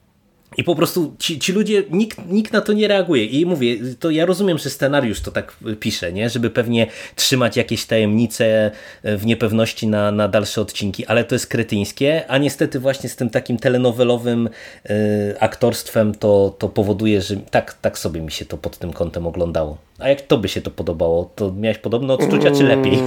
i 0.56 0.64
po 0.64 0.74
prostu 0.74 1.14
ci, 1.18 1.38
ci 1.38 1.52
ludzie, 1.52 1.84
nikt, 1.90 2.18
nikt 2.26 2.52
na 2.52 2.60
to 2.60 2.72
nie 2.72 2.88
reaguje. 2.88 3.24
I 3.24 3.46
mówię, 3.46 3.76
to 4.00 4.10
ja 4.10 4.26
rozumiem, 4.26 4.58
że 4.58 4.70
scenariusz 4.70 5.20
to 5.20 5.30
tak 5.30 5.56
pisze, 5.80 6.12
nie? 6.12 6.30
żeby 6.30 6.50
pewnie 6.50 6.86
trzymać 7.14 7.56
jakieś 7.56 7.86
tajemnice 7.86 8.70
e, 9.02 9.16
w 9.16 9.26
niepewności 9.26 9.86
na, 9.86 10.12
na 10.12 10.28
dalsze 10.28 10.60
odcinki, 10.60 11.06
ale 11.06 11.24
to 11.24 11.34
jest 11.34 11.46
kretyńskie, 11.46 12.24
a 12.28 12.38
niestety 12.38 12.80
właśnie 12.80 13.08
z 13.08 13.16
tym 13.16 13.30
takim 13.30 13.58
telenowelowym 13.58 14.48
y, 14.90 15.34
aktorstwem 15.40 16.14
to, 16.14 16.54
to 16.58 16.68
powoduje, 16.68 17.22
że 17.22 17.36
tak, 17.36 17.74
tak 17.74 17.98
sobie 17.98 18.20
mi 18.20 18.30
się 18.30 18.44
to 18.44 18.56
pod 18.56 18.78
tym 18.78 18.92
kątem 18.92 19.26
oglądało. 19.26 19.78
A 19.98 20.08
jak 20.08 20.20
to 20.20 20.38
by 20.38 20.48
się 20.48 20.60
to 20.60 20.70
podobało? 20.70 21.30
To 21.34 21.52
miałeś 21.52 21.78
podobne 21.78 22.14
odczucia, 22.14 22.50
czy 22.50 22.64
lepiej? 22.64 22.98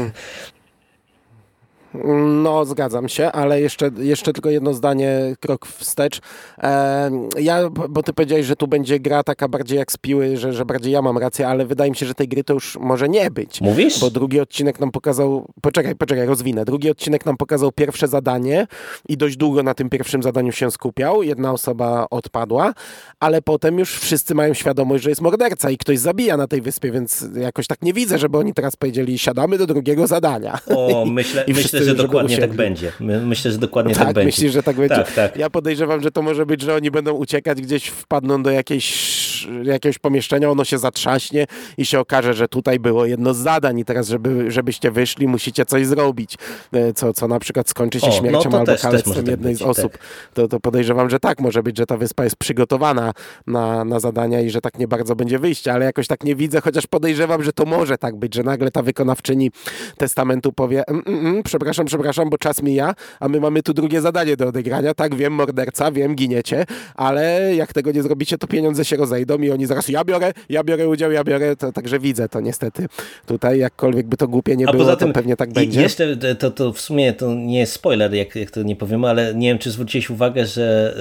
No, 2.44 2.66
zgadzam 2.66 3.10
się, 3.10 3.32
ale 3.32 3.62
jeszcze, 3.62 3.92
jeszcze 3.98 4.34
tylko 4.34 4.50
jedno 4.50 4.74
zdanie, 4.74 5.36
krok 5.40 5.68
wstecz. 5.68 6.22
E, 6.58 7.12
ja, 7.40 7.70
bo 7.90 8.04
ty 8.04 8.14
powiedziałeś, 8.14 8.46
że 8.46 8.56
tu 8.56 8.68
będzie 8.68 9.00
gra 9.00 9.24
taka 9.24 9.48
bardziej 9.48 9.78
jak 9.78 9.92
z 9.92 9.98
piły, 9.98 10.38
że, 10.38 10.54
że 10.54 10.66
bardziej 10.66 10.94
ja 10.94 11.02
mam 11.02 11.18
rację, 11.18 11.48
ale 11.48 11.66
wydaje 11.66 11.92
mi 11.92 11.98
się, 11.98 12.06
że 12.06 12.14
tej 12.14 12.28
gry 12.28 12.44
to 12.44 12.54
już 12.54 12.78
może 12.80 13.10
nie 13.10 13.32
być. 13.32 13.62
Mówisz? 13.62 14.00
Bo 14.00 14.10
drugi 14.10 14.40
odcinek 14.40 14.80
nam 14.80 14.92
pokazał, 14.92 15.46
poczekaj, 15.62 15.96
poczekaj, 15.96 16.26
rozwinę. 16.26 16.66
Drugi 16.66 16.92
odcinek 16.92 17.26
nam 17.26 17.38
pokazał 17.38 17.72
pierwsze 17.72 18.08
zadanie 18.08 18.68
i 19.10 19.18
dość 19.18 19.38
długo 19.38 19.64
na 19.64 19.74
tym 19.74 19.90
pierwszym 19.90 20.24
zadaniu 20.24 20.52
się 20.52 20.72
skupiał. 20.72 21.24
Jedna 21.24 21.52
osoba 21.52 22.06
odpadła, 22.10 22.74
ale 23.20 23.42
potem 23.42 23.80
już 23.80 23.96
wszyscy 24.00 24.36
mają 24.36 24.54
świadomość, 24.54 25.04
że 25.04 25.10
jest 25.10 25.22
morderca 25.22 25.70
i 25.70 25.78
ktoś 25.78 26.00
zabija 26.00 26.38
na 26.38 26.48
tej 26.48 26.62
wyspie, 26.62 26.92
więc 26.92 27.26
jakoś 27.36 27.68
tak 27.68 27.82
nie 27.82 27.94
widzę, 27.94 28.18
żeby 28.18 28.38
oni 28.38 28.54
teraz 28.54 28.76
powiedzieli, 28.76 29.20
siadamy 29.20 29.58
do 29.58 29.68
drugiego 29.68 30.08
zadania. 30.08 30.60
O, 30.76 31.06
myślę, 31.06 31.44
I 31.48 31.54
myślę 31.54 31.81
że 31.86 31.96
dokładnie 31.96 32.38
tak 32.38 32.54
będzie. 32.54 32.92
Myślę, 33.00 33.52
że 33.52 33.58
dokładnie 33.58 33.96
tak, 33.96 34.06
tak 34.06 34.16
będzie. 34.16 34.26
Myślisz, 34.26 34.54
że 34.54 34.64
tak 34.64 34.76
będzie? 34.76 34.96
Tak, 34.96 35.12
tak. 35.12 35.38
Ja 35.38 35.50
podejrzewam, 35.50 36.02
że 36.02 36.12
to 36.12 36.22
może 36.22 36.46
być, 36.46 36.62
że 36.62 36.76
oni 36.76 36.92
będą 36.92 37.14
uciekać, 37.14 37.62
gdzieś 37.62 37.88
wpadną 37.88 38.44
do 38.44 38.52
jakiejś 38.52 39.22
jakiegoś, 39.64 40.00
pomieszczenia, 40.00 40.50
ono 40.50 40.64
się 40.64 40.78
zatrzaśnie 40.78 41.46
i 41.78 41.86
się 41.86 42.00
okaże, 42.00 42.34
że 42.34 42.48
tutaj 42.48 42.80
było 42.80 43.06
jedno 43.06 43.34
z 43.34 43.38
zadań 43.38 43.80
i 43.80 43.86
teraz, 43.86 44.08
żeby, 44.08 44.52
żebyście 44.52 44.92
wyszli, 44.92 45.28
musicie 45.28 45.66
coś 45.66 45.88
zrobić, 45.88 46.36
e, 46.74 46.94
co, 46.94 47.14
co 47.14 47.28
na 47.28 47.40
przykład 47.40 47.70
skończy 47.70 48.00
się 48.00 48.08
o, 48.08 48.12
śmiercią 48.12 48.50
no 48.50 48.60
albo 48.60 48.78
kalectwem 48.82 49.16
tak 49.16 49.28
jednej 49.28 49.56
z 49.56 49.62
osób. 49.62 49.92
Tak. 49.92 50.02
To, 50.34 50.48
to 50.48 50.60
podejrzewam, 50.60 51.10
że 51.10 51.20
tak 51.20 51.40
może 51.40 51.64
być, 51.64 51.78
że 51.78 51.86
ta 51.86 51.98
wyspa 51.98 52.24
jest 52.24 52.36
przygotowana 52.36 53.14
na, 53.48 53.86
na 53.86 54.00
zadania 54.00 54.42
i 54.42 54.50
że 54.50 54.62
tak 54.62 54.80
nie 54.80 54.88
bardzo 54.88 55.16
będzie 55.16 55.40
wyjście, 55.40 55.74
ale 55.74 55.86
jakoś 55.86 56.08
tak 56.08 56.24
nie 56.24 56.36
widzę, 56.36 56.62
chociaż 56.62 56.88
podejrzewam, 56.88 57.44
że 57.44 57.54
to 57.54 57.66
może 57.66 57.98
tak 57.98 58.16
być, 58.16 58.36
że 58.36 58.44
nagle 58.44 58.72
ta 58.72 58.82
wykonawczyni 58.82 59.52
testamentu 59.98 60.54
powie 60.54 60.84
mm, 60.88 61.04
mm, 61.08 61.28
mm, 61.28 61.44
przepraszam, 61.72 61.86
przepraszam, 61.86 62.30
bo 62.30 62.38
czas 62.38 62.64
mija, 62.64 62.94
a 63.20 63.30
my 63.30 63.40
mamy 63.40 63.64
tu 63.64 63.74
drugie 63.74 64.02
zadanie 64.02 64.38
do 64.38 64.48
odegrania. 64.48 64.94
Tak, 64.94 65.16
wiem, 65.16 65.34
morderca, 65.34 65.92
wiem, 65.92 66.16
giniecie, 66.16 66.66
ale 66.96 67.56
jak 67.56 67.74
tego 67.74 67.92
nie 67.92 68.04
zrobicie, 68.04 68.38
to 68.38 68.48
pieniądze 68.48 68.86
się 68.86 68.96
rozejdą 68.96 69.38
i 69.38 69.52
oni 69.52 69.66
zaraz, 69.66 69.90
ja 69.90 70.04
biorę, 70.04 70.34
ja 70.50 70.64
biorę 70.64 70.88
udział, 70.88 71.12
ja 71.12 71.24
biorę, 71.24 71.56
to, 71.56 71.72
także 71.72 72.00
widzę 72.00 72.30
to 72.30 72.42
niestety 72.42 72.88
tutaj, 73.26 73.60
jakkolwiek 73.60 74.08
by 74.08 74.18
to 74.18 74.28
głupie 74.28 74.56
nie 74.56 74.70
a 74.70 74.72
było, 74.72 74.84
poza 74.84 74.96
tym, 74.96 75.08
to 75.08 75.14
pewnie 75.14 75.36
tak 75.36 75.54
będzie. 75.54 75.82
Jeszcze 75.82 76.18
to, 76.18 76.52
to 76.52 76.74
w 76.74 76.82
sumie 76.82 77.14
to 77.14 77.34
nie 77.34 77.60
jest 77.60 77.74
spoiler, 77.74 78.14
jak, 78.14 78.36
jak 78.36 78.52
to 78.52 78.64
nie 78.64 78.76
powiemy, 78.76 79.10
ale 79.10 79.36
nie 79.36 79.48
wiem, 79.48 79.58
czy 79.58 79.72
zwróciłeś 79.72 80.10
uwagę, 80.10 80.46
że 80.46 80.96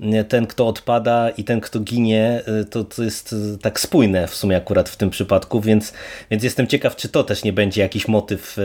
y, 0.00 0.24
ten, 0.24 0.46
kto 0.46 0.68
odpada 0.68 1.30
i 1.30 1.44
ten, 1.44 1.60
kto 1.60 1.80
ginie, 1.80 2.42
y, 2.62 2.64
to, 2.64 2.84
to 2.84 3.02
jest 3.02 3.32
y, 3.32 3.58
tak 3.58 3.80
spójne 3.80 4.26
w 4.26 4.34
sumie 4.34 4.56
akurat 4.56 4.88
w 4.88 4.96
tym 4.96 5.10
przypadku, 5.10 5.60
więc, 5.60 5.92
więc 6.30 6.42
jestem 6.42 6.66
ciekaw, 6.66 6.96
czy 6.96 7.08
to 7.08 7.24
też 7.24 7.44
nie 7.44 7.52
będzie 7.52 7.80
jakiś 7.80 8.08
motyw 8.08 8.56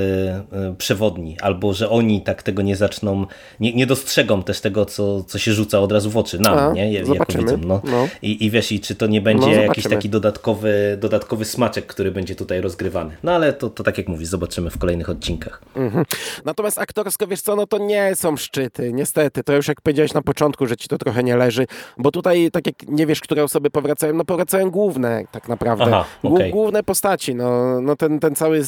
przewodni, 0.78 1.35
albo 1.42 1.74
że 1.74 1.90
oni 1.90 2.22
tak 2.22 2.44
tego 2.44 2.62
nie 2.62 2.76
zaczną, 2.76 3.26
nie, 3.60 3.74
nie 3.74 3.86
dostrzegą 3.86 4.44
też 4.44 4.62
tego, 4.62 4.86
co, 4.86 5.24
co 5.24 5.40
się 5.40 5.54
rzuca 5.54 5.80
od 5.80 5.92
razu 5.92 6.10
w 6.10 6.18
oczy 6.18 6.40
nam, 6.40 6.58
A, 6.58 6.74
nie? 6.74 6.94
Jako 6.94 7.38
widzom, 7.38 7.62
no. 7.64 7.82
no. 7.84 8.08
I, 8.22 8.46
I 8.46 8.52
wiesz, 8.52 8.72
i 8.72 8.80
czy 8.80 8.96
to 8.96 9.08
nie 9.08 9.22
będzie 9.22 9.56
no, 9.56 9.62
jakiś 9.62 9.84
taki 9.84 10.10
dodatkowy, 10.10 10.98
dodatkowy 11.02 11.46
smaczek, 11.46 11.86
który 11.86 12.12
będzie 12.12 12.36
tutaj 12.36 12.62
rozgrywany. 12.62 13.18
No 13.24 13.32
ale 13.32 13.54
to, 13.54 13.70
to 13.70 13.84
tak 13.84 13.98
jak 13.98 14.08
mówisz, 14.08 14.28
zobaczymy 14.28 14.70
w 14.70 14.78
kolejnych 14.78 15.10
odcinkach. 15.10 15.62
Mhm. 15.76 16.06
Natomiast 16.46 16.80
aktorsko, 16.80 17.28
wiesz 17.28 17.42
co, 17.42 17.56
no 17.56 17.68
to 17.68 17.78
nie 17.78 18.16
są 18.16 18.38
szczyty, 18.38 18.94
niestety. 18.94 19.44
To 19.44 19.54
już 19.54 19.68
jak 19.68 19.82
powiedziałeś 19.82 20.14
na 20.14 20.22
początku, 20.22 20.66
że 20.66 20.78
ci 20.78 20.88
to 20.88 20.98
trochę 20.98 21.24
nie 21.24 21.38
leży, 21.38 21.68
bo 21.98 22.12
tutaj 22.12 22.52
tak 22.52 22.68
jak 22.68 22.76
nie 22.88 23.06
wiesz, 23.06 23.22
które 23.22 23.44
osoby 23.44 23.70
powracają, 23.70 24.14
no 24.14 24.26
powracają 24.26 24.72
główne 24.72 25.24
tak 25.32 25.50
naprawdę. 25.50 25.86
Aha, 25.86 26.06
okay. 26.24 26.52
Główne 26.52 26.84
postaci, 26.84 27.36
no, 27.36 27.82
no 27.82 27.96
ten, 27.96 28.20
ten 28.20 28.36
cały 28.36 28.62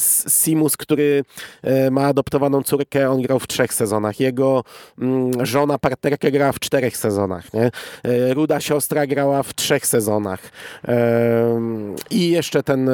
Simus, 0.43 0.77
który 0.77 1.23
e, 1.63 1.91
ma 1.91 2.05
adoptowaną 2.05 2.56
córkę, 2.63 3.09
on 3.09 3.21
grał 3.21 3.39
w 3.39 3.47
trzech 3.47 3.73
sezonach. 3.73 4.19
Jego 4.19 4.63
mm, 4.99 5.45
żona, 5.45 5.77
partnerka 5.77 6.31
grała 6.31 6.51
w 6.51 6.59
czterech 6.59 6.97
sezonach, 6.97 7.53
nie? 7.53 7.71
E, 8.03 8.33
ruda 8.33 8.59
siostra 8.59 9.07
grała 9.07 9.43
w 9.43 9.53
trzech 9.53 9.87
sezonach. 9.87 10.39
E, 10.87 11.61
I 12.09 12.29
jeszcze 12.29 12.63
ten 12.63 12.89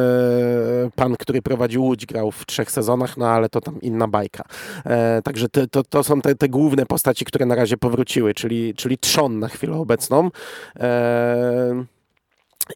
pan, 0.95 1.15
który 1.19 1.41
prowadził 1.41 1.83
Łódź, 1.83 2.05
grał 2.05 2.31
w 2.31 2.45
trzech 2.45 2.71
sezonach, 2.71 3.17
no 3.17 3.29
ale 3.29 3.49
to 3.49 3.61
tam 3.61 3.81
inna 3.81 4.07
bajka. 4.07 4.43
Także 5.23 5.49
te, 5.49 5.67
to, 5.67 5.83
to 5.83 6.03
są 6.03 6.21
te, 6.21 6.35
te 6.35 6.49
główne 6.49 6.85
postaci, 6.85 7.25
które 7.25 7.45
na 7.45 7.55
razie 7.55 7.77
powróciły, 7.77 8.33
czyli, 8.33 8.73
czyli 8.73 8.97
trzon 8.97 9.39
na 9.39 9.47
chwilę 9.47 9.77
obecną. 9.77 10.29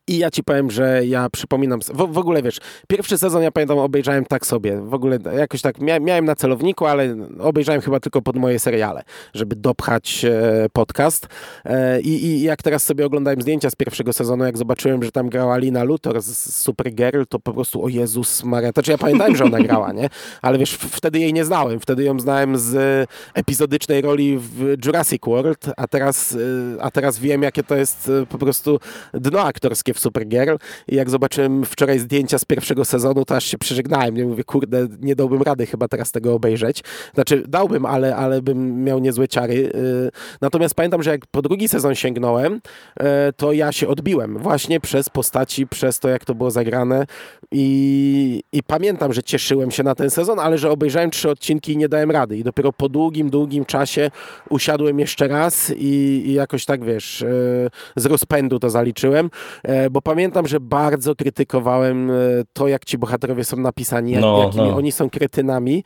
I 0.07 0.17
ja 0.17 0.31
ci 0.31 0.43
powiem, 0.43 0.71
że 0.71 1.05
ja 1.05 1.29
przypominam, 1.29 1.79
w, 1.81 2.13
w, 2.13 2.17
ogóle 2.17 2.43
wiesz, 2.43 2.57
pierwszy 2.87 3.17
sezon 3.17 3.43
ja 3.43 3.51
pamiętam 3.51 3.77
obejrzałem 3.77 4.25
tak 4.25 4.45
sobie, 4.45 4.81
w 4.81 4.93
ogóle 4.93 5.19
jakoś 5.37 5.61
tak 5.61 5.79
mia, 5.79 5.99
miałem 5.99 6.25
na 6.25 6.35
celowniku, 6.35 6.85
ale 6.85 7.15
obejrzałem 7.39 7.81
chyba 7.81 7.99
tylko 7.99 8.21
pod 8.21 8.35
moje 8.35 8.59
seriale, 8.59 9.03
żeby 9.33 9.55
dopchać 9.55 10.25
e, 10.25 10.69
podcast. 10.73 11.27
E, 11.65 12.01
i, 12.01 12.25
I 12.25 12.41
jak 12.41 12.63
teraz 12.63 12.83
sobie 12.83 13.05
oglądałem 13.05 13.41
zdjęcia 13.41 13.69
z 13.69 13.75
pierwszego 13.75 14.13
sezonu, 14.13 14.45
jak 14.45 14.57
zobaczyłem, 14.57 15.03
że 15.03 15.11
tam 15.11 15.29
grała 15.29 15.57
Lina 15.57 15.83
Luthor 15.83 16.21
z 16.21 16.55
Supergirl, 16.55 17.23
to 17.29 17.39
po 17.39 17.53
prostu 17.53 17.83
o 17.85 17.89
Jezus 17.89 18.43
Maria, 18.43 18.73
to 18.73 18.83
czy 18.83 18.91
ja 18.91 18.97
pamiętałem, 18.97 19.35
że 19.35 19.43
ona 19.43 19.59
grała, 19.59 19.93
nie? 19.93 20.09
Ale 20.41 20.57
wiesz, 20.57 20.73
wtedy 20.73 21.19
jej 21.19 21.33
nie 21.33 21.45
znałem, 21.45 21.79
wtedy 21.79 22.03
ją 22.03 22.19
znałem 22.19 22.57
z 22.57 23.09
epizodycznej 23.33 24.01
roli 24.01 24.37
w 24.37 24.85
Jurassic 24.85 25.21
World, 25.25 25.69
a 25.77 25.87
teraz, 25.87 26.33
e, 26.33 26.37
a 26.81 26.91
teraz 26.91 27.19
wiem, 27.19 27.43
jakie 27.43 27.63
to 27.63 27.75
jest 27.75 28.11
e, 28.21 28.25
po 28.25 28.37
prostu 28.37 28.79
dno 29.13 29.41
aktorskie 29.41 29.76
aktorskie 29.77 29.93
w 29.93 29.99
Supergirl 29.99 30.55
i 30.87 30.95
jak 30.95 31.09
zobaczyłem 31.09 31.65
wczoraj 31.65 31.99
zdjęcia 31.99 32.39
z 32.39 32.45
pierwszego 32.45 32.85
sezonu, 32.85 33.25
to 33.25 33.35
aż 33.35 33.45
się 33.45 33.57
przeżegnałem. 33.57 34.15
Nie 34.15 34.25
mówię, 34.25 34.43
kurde, 34.43 34.87
nie 34.99 35.15
dałbym 35.15 35.41
rady 35.41 35.65
chyba 35.65 35.87
teraz 35.87 36.11
tego 36.11 36.33
obejrzeć. 36.33 36.83
Znaczy, 37.13 37.43
dałbym, 37.47 37.85
ale, 37.85 38.15
ale 38.15 38.41
bym 38.41 38.83
miał 38.83 38.99
niezłe 38.99 39.27
ciary. 39.27 39.53
Y, 39.53 40.11
natomiast 40.41 40.75
pamiętam, 40.75 41.03
że 41.03 41.11
jak 41.11 41.27
po 41.31 41.41
drugi 41.41 41.67
sezon 41.67 41.95
sięgnąłem, 41.95 42.53
y, 42.53 43.03
to 43.37 43.53
ja 43.53 43.71
się 43.71 43.87
odbiłem 43.87 44.37
właśnie 44.37 44.79
przez 44.79 45.09
postaci, 45.09 45.67
przez 45.67 45.99
to, 45.99 46.09
jak 46.09 46.25
to 46.25 46.35
było 46.35 46.51
zagrane 46.51 47.05
i, 47.51 48.43
i 48.51 48.63
pamiętam, 48.63 49.13
że 49.13 49.23
cieszyłem 49.23 49.71
się 49.71 49.83
na 49.83 49.95
ten 49.95 50.09
sezon, 50.09 50.39
ale 50.39 50.57
że 50.57 50.71
obejrzałem 50.71 51.11
trzy 51.11 51.29
odcinki 51.29 51.73
i 51.73 51.77
nie 51.77 51.89
dałem 51.89 52.11
rady. 52.11 52.37
I 52.37 52.43
dopiero 52.43 52.73
po 52.73 52.89
długim, 52.89 53.29
długim 53.29 53.65
czasie 53.65 54.11
usiadłem 54.49 54.99
jeszcze 54.99 55.27
raz 55.27 55.73
i, 55.77 56.23
i 56.25 56.33
jakoś 56.33 56.65
tak, 56.65 56.85
wiesz, 56.85 57.21
y, 57.21 57.69
z 57.95 58.05
rozpędu 58.05 58.59
to 58.59 58.69
zaliczyłem. 58.69 59.29
E, 59.67 59.89
bo 59.89 60.01
pamiętam, 60.01 60.47
że 60.47 60.59
bardzo 60.59 61.15
krytykowałem 61.15 62.11
e, 62.11 62.13
to, 62.53 62.67
jak 62.67 62.85
ci 62.85 62.97
bohaterowie 62.97 63.43
są 63.43 63.57
napisani, 63.57 64.11
jak, 64.11 64.21
no, 64.21 64.43
jakimi 64.43 64.67
no. 64.67 64.75
oni 64.75 64.91
są 64.91 65.09
kretynami 65.09 65.83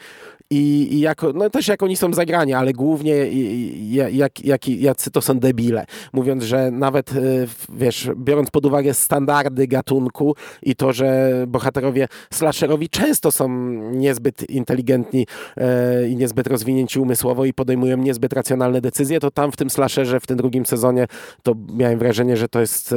i, 0.51 0.93
i 0.93 0.99
jako, 0.99 1.33
no 1.33 1.49
też 1.49 1.67
jak 1.67 1.83
oni 1.83 1.95
są 1.95 2.13
zagrani, 2.13 2.53
ale 2.53 2.73
głównie 2.73 3.15
jak, 4.11 4.45
jak, 4.45 4.67
jacy 4.67 5.11
to 5.11 5.21
są 5.21 5.39
debile. 5.39 5.85
Mówiąc, 6.13 6.43
że 6.43 6.71
nawet, 6.71 7.11
e, 7.11 7.15
wiesz, 7.69 8.09
biorąc 8.15 8.49
pod 8.49 8.65
uwagę 8.65 8.93
standardy 8.93 9.67
gatunku 9.67 10.35
i 10.63 10.75
to, 10.75 10.93
że 10.93 11.31
bohaterowie 11.47 12.07
slasherowi 12.33 12.89
często 12.89 13.31
są 13.31 13.49
niezbyt 13.91 14.49
inteligentni 14.49 15.27
e, 15.57 16.07
i 16.07 16.15
niezbyt 16.15 16.47
rozwinięci 16.47 16.99
umysłowo 16.99 17.45
i 17.45 17.53
podejmują 17.53 17.97
niezbyt 17.97 18.33
racjonalne 18.33 18.81
decyzje, 18.81 19.19
to 19.19 19.31
tam 19.31 19.51
w 19.51 19.57
tym 19.57 19.69
slasherze, 19.69 20.19
w 20.19 20.27
tym 20.27 20.37
drugim 20.37 20.65
sezonie, 20.65 21.07
to 21.43 21.55
miałem 21.73 21.99
wrażenie, 21.99 22.37
że 22.37 22.47
to 22.47 22.59
jest 22.59 22.93
e, 22.93 22.95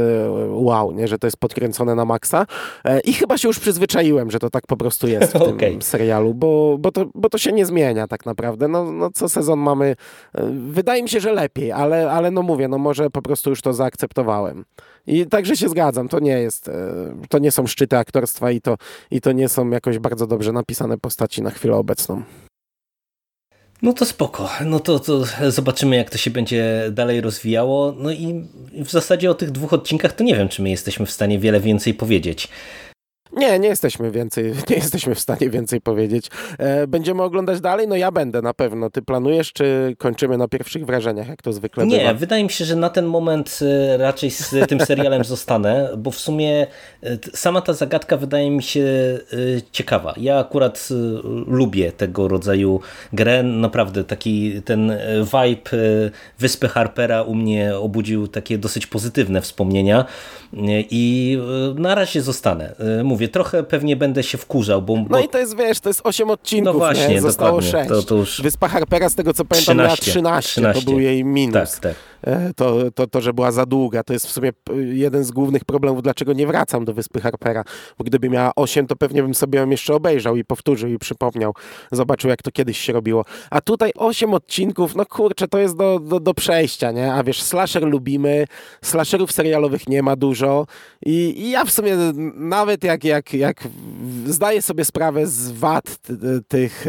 wow, 0.51 0.93
nie? 0.93 1.09
że 1.09 1.19
to 1.19 1.27
jest 1.27 1.37
podkręcone 1.37 1.95
na 1.95 2.05
maksa. 2.05 2.47
E, 2.85 3.01
I 3.01 3.13
chyba 3.13 3.39
się 3.39 3.49
już 3.49 3.59
przyzwyczaiłem, 3.59 4.31
że 4.31 4.39
to 4.39 4.51
tak 4.51 4.67
po 4.67 4.77
prostu 4.77 5.09
jest 5.09 5.33
w 5.33 5.37
okay. 5.37 5.71
tym 5.71 5.83
serialu, 5.83 6.35
bo, 6.35 6.77
bo, 6.79 6.93
to, 6.93 7.07
bo 7.15 7.29
to 7.29 7.39
się 7.45 7.53
nie 7.53 7.67
zmienia 7.67 8.07
tak 8.09 8.27
naprawdę. 8.27 8.69
No, 8.69 8.93
no 8.93 9.11
co 9.11 9.29
sezon 9.29 9.59
mamy, 9.59 9.97
e, 10.35 10.51
wydaje 10.69 11.03
mi 11.03 11.09
się, 11.09 11.21
że 11.21 11.33
lepiej, 11.33 11.73
ale, 11.73 12.11
ale 12.11 12.31
no 12.31 12.43
mówię, 12.43 12.69
no 12.69 12.79
może 12.79 13.11
po 13.11 13.23
prostu 13.23 13.51
już 13.51 13.61
to 13.61 13.73
zaakceptowałem. 13.73 14.65
I 15.07 15.27
także 15.27 15.57
się 15.57 15.69
zgadzam, 15.69 16.09
to 16.09 16.21
nie 16.21 16.39
jest, 16.39 16.69
e, 16.69 16.73
to 17.29 17.39
nie 17.39 17.51
są 17.51 17.67
szczyty 17.67 17.97
aktorstwa 17.97 18.51
i 18.51 18.61
to, 18.61 18.77
i 19.11 19.21
to 19.21 19.33
nie 19.33 19.49
są 19.49 19.71
jakoś 19.71 19.99
bardzo 19.99 20.27
dobrze 20.27 20.53
napisane 20.53 20.99
postaci 20.99 21.43
na 21.43 21.51
chwilę 21.51 21.77
obecną. 21.77 22.23
No 23.83 23.93
to 23.93 24.05
spoko. 24.05 24.51
No 24.67 24.81
to, 24.81 24.99
to 24.99 25.25
zobaczymy, 25.49 25.97
jak 25.97 26.11
to 26.11 26.19
się 26.19 26.31
będzie 26.31 26.91
dalej 26.93 27.21
rozwijało. 27.21 27.95
No 27.99 28.13
i 28.13 28.49
w 28.73 28.91
zasadzie 28.91 29.31
o 29.31 29.35
tych 29.35 29.51
dwóch 29.51 29.73
odcinkach 29.73 30.13
to 30.13 30.25
nie 30.25 30.37
wiem, 30.37 30.49
czy 30.49 30.63
my 30.63 30.71
jesteśmy 30.71 31.07
w 31.07 31.11
stanie 31.11 31.39
wiele 31.39 31.61
więcej 31.61 31.95
powiedzieć. 31.95 32.49
Nie, 33.37 33.59
nie 33.59 33.69
jesteśmy 33.69 34.11
więcej, 34.11 34.45
nie 34.71 34.77
jesteśmy 34.77 35.15
w 35.15 35.21
stanie 35.21 35.51
więcej 35.51 35.81
powiedzieć. 35.81 36.29
E, 36.59 36.87
będziemy 36.87 37.23
oglądać 37.23 37.61
dalej? 37.61 37.89
No 37.89 37.97
ja 37.97 38.13
będę 38.13 38.43
na 38.43 38.55
pewno. 38.55 38.91
Ty 38.91 39.03
planujesz, 39.03 39.53
czy 39.53 39.97
kończymy 39.99 40.39
na 40.39 40.49
pierwszych 40.49 40.87
wrażeniach, 40.87 41.29
jak 41.29 41.43
to 41.43 41.53
zwykle 41.53 41.87
Nie, 41.87 41.99
bywa? 41.99 42.15
wydaje 42.15 42.45
mi 42.45 42.51
się, 42.51 42.65
że 42.65 42.77
na 42.77 42.91
ten 42.91 43.07
moment 43.07 43.61
e, 43.63 43.97
raczej 43.97 44.31
z 44.31 44.55
tym 44.69 44.81
serialem 44.81 45.25
zostanę, 45.35 45.91
bo 45.99 46.11
w 46.11 46.19
sumie 46.19 46.67
e, 47.03 47.19
sama 47.35 47.61
ta 47.61 47.73
zagadka 47.73 48.17
wydaje 48.17 48.51
mi 48.51 48.63
się 48.63 48.85
ciekawa. 49.73 50.15
Ja 50.17 50.39
akurat 50.39 50.89
lubię 51.47 51.93
tego 51.93 52.29
rodzaju 52.29 52.81
grę. 53.13 53.43
Naprawdę 53.43 54.05
taki 54.05 54.63
ten 54.63 54.93
vibe 55.25 55.71
Wyspy 56.39 56.69
Harpera 56.69 57.23
u 57.23 57.35
mnie 57.35 57.77
obudził 57.77 58.29
takie 58.29 58.59
dosyć 58.59 58.87
pozytywne 58.87 59.41
wspomnienia 59.41 60.05
i 60.91 61.39
na 61.77 61.95
razie 61.95 62.23
zostanę. 62.23 62.75
Mówię, 63.05 63.24
mówię, 63.25 63.33
trochę 63.33 63.63
pewnie 63.63 63.97
będę 63.97 64.23
się 64.23 64.39
wkurzał, 64.39 64.83
bo... 64.83 64.97
No 65.11 65.21
i 65.21 65.29
to 65.29 65.39
jest, 65.39 65.57
wiesz, 65.57 65.81
to 65.81 65.91
jest 65.91 66.01
8 66.05 66.31
odcinków, 66.31 66.75
no 66.75 66.79
właśnie, 66.79 67.09
nie? 67.09 67.21
Zostało 67.21 67.61
dokładnie. 67.61 67.89
6. 67.89 67.89
To, 67.89 68.03
to 68.03 68.15
już... 68.15 68.41
Wyspa 68.43 68.69
Harpera, 68.69 69.09
z 69.09 69.15
tego 69.15 69.35
co 69.35 69.45
pamiętam, 69.45 69.77
13, 69.77 70.23
miała 70.23 70.41
13, 70.41 70.51
13. 70.51 70.81
To 70.85 70.91
był 70.91 71.01
jej 71.01 71.25
minus. 71.25 71.53
Tak, 71.55 71.81
tak. 71.81 71.95
E, 72.27 72.55
to, 72.57 72.91
to, 72.95 73.07
to, 73.07 73.21
że 73.21 73.33
była 73.33 73.53
za 73.53 73.67
długa. 73.67 74.03
To 74.03 74.13
jest 74.13 74.27
w 74.27 74.31
sumie 74.31 74.53
jeden 74.93 75.25
z 75.25 75.31
głównych 75.31 75.65
problemów, 75.65 76.03
dlaczego 76.03 76.33
nie 76.33 76.47
wracam 76.47 76.85
do 76.85 76.95
Wyspy 76.95 77.21
Harpera. 77.21 77.65
Bo 77.99 78.05
gdyby 78.05 78.31
miała 78.31 78.53
8, 78.57 78.87
to 78.87 78.97
pewnie 78.97 79.23
bym 79.23 79.35
sobie 79.35 79.59
ją 79.59 79.71
jeszcze 79.71 79.95
obejrzał 79.95 80.37
i 80.37 80.45
powtórzył 80.45 80.91
i 80.91 80.99
przypomniał. 80.99 81.55
Zobaczył, 81.93 82.31
jak 82.31 82.43
to 82.43 82.51
kiedyś 82.51 82.79
się 82.79 82.93
robiło. 82.93 83.25
A 83.51 83.61
tutaj 83.61 83.93
8 83.97 84.35
odcinków, 84.35 84.95
no 84.95 85.07
kurczę, 85.07 85.49
to 85.49 85.59
jest 85.59 85.77
do, 85.77 86.01
do, 86.01 86.21
do 86.21 86.35
przejścia, 86.35 86.91
nie? 86.91 87.13
A 87.13 87.23
wiesz, 87.23 87.43
slasher 87.43 87.83
lubimy, 87.83 88.47
slasherów 88.83 89.33
serialowych 89.33 89.89
nie 89.89 90.03
ma 90.03 90.17
dużo 90.17 90.67
i, 91.07 91.35
i 91.37 91.51
ja 91.51 91.65
w 91.65 91.71
sumie 91.71 91.97
nawet 92.35 92.85
jak, 92.85 93.05
jak, 93.15 93.35
jak 93.35 93.69
zdaję 94.27 94.63
sobie 94.63 94.85
sprawę 94.85 95.27
z 95.27 95.51
wad 95.51 95.99
tych, 96.49 96.87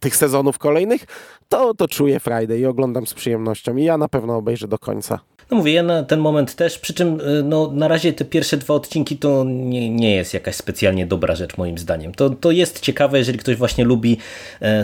tych 0.00 0.16
sezonów 0.16 0.58
kolejnych, 0.58 1.04
to, 1.48 1.74
to 1.74 1.88
czuję 1.88 2.20
Friday 2.20 2.58
i 2.58 2.66
oglądam 2.66 3.06
z 3.06 3.14
przyjemnością 3.14 3.76
i 3.76 3.84
ja 3.84 3.98
na 3.98 4.08
pewno 4.08 4.36
obejrzę 4.36 4.68
do 4.68 4.78
końca. 4.78 5.20
No 5.50 5.56
mówię, 5.56 5.72
ja 5.72 5.82
na 5.82 6.02
ten 6.02 6.20
moment 6.20 6.54
też, 6.54 6.78
przy 6.78 6.94
czym 6.94 7.20
no, 7.44 7.70
na 7.72 7.88
razie 7.88 8.12
te 8.12 8.24
pierwsze 8.24 8.56
dwa 8.56 8.74
odcinki 8.74 9.16
to 9.16 9.44
nie, 9.46 9.90
nie 9.90 10.14
jest 10.14 10.34
jakaś 10.34 10.54
specjalnie 10.54 11.06
dobra 11.06 11.34
rzecz 11.34 11.56
moim 11.56 11.78
zdaniem. 11.78 12.14
To, 12.14 12.30
to 12.30 12.50
jest 12.50 12.80
ciekawe, 12.80 13.18
jeżeli 13.18 13.38
ktoś 13.38 13.56
właśnie 13.56 13.84
lubi 13.84 14.16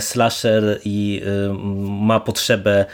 slasher 0.01 0.81
i 0.85 1.23
ma 1.81 2.21
potrzebę 2.21 2.85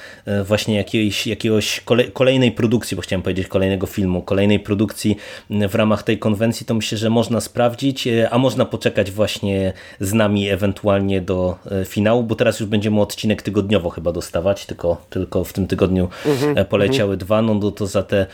właśnie 0.45 0.77
jakiejś, 0.77 1.27
jakiegoś 1.27 1.85
kolejnej 2.13 2.53
produkcji, 2.53 2.97
bo 2.97 3.03
chciałem 3.03 3.23
powiedzieć 3.23 3.49
kolejnego 3.49 3.87
filmu, 3.87 4.23
kolejnej 4.23 4.61
produkcji 4.61 5.17
w 5.51 5.75
ramach 5.75 6.03
tej 6.03 6.19
konwencji, 6.19 6.67
to 6.67 6.75
myślę, 6.75 6.99
że 6.99 7.11
można 7.11 7.41
sprawdzić, 7.41 8.09
a 8.31 8.39
można 8.39 8.65
poczekać 8.65 9.11
właśnie 9.11 9.73
z 10.01 10.13
nami 10.13 10.49
ewentualnie 10.49 11.21
do 11.21 11.57
finału, 11.85 12.23
bo 12.23 12.35
teraz 12.35 12.61
już 12.61 12.69
będziemy 12.69 13.01
odcinek 13.01 13.43
tygodniowo 13.43 13.91
chyba 13.91 14.13
dostawać, 14.13 14.67
tylko, 14.67 14.97
tylko 15.11 15.45
w 15.45 15.53
tym 15.53 15.67
tygodniu 15.67 16.09
mm-hmm, 16.25 16.65
poleciały 16.65 17.15
mm-hmm. 17.15 17.21
dwa, 17.21 17.43
no 17.43 17.60
to, 17.71 17.87
za 17.87 18.03
te 18.03 18.27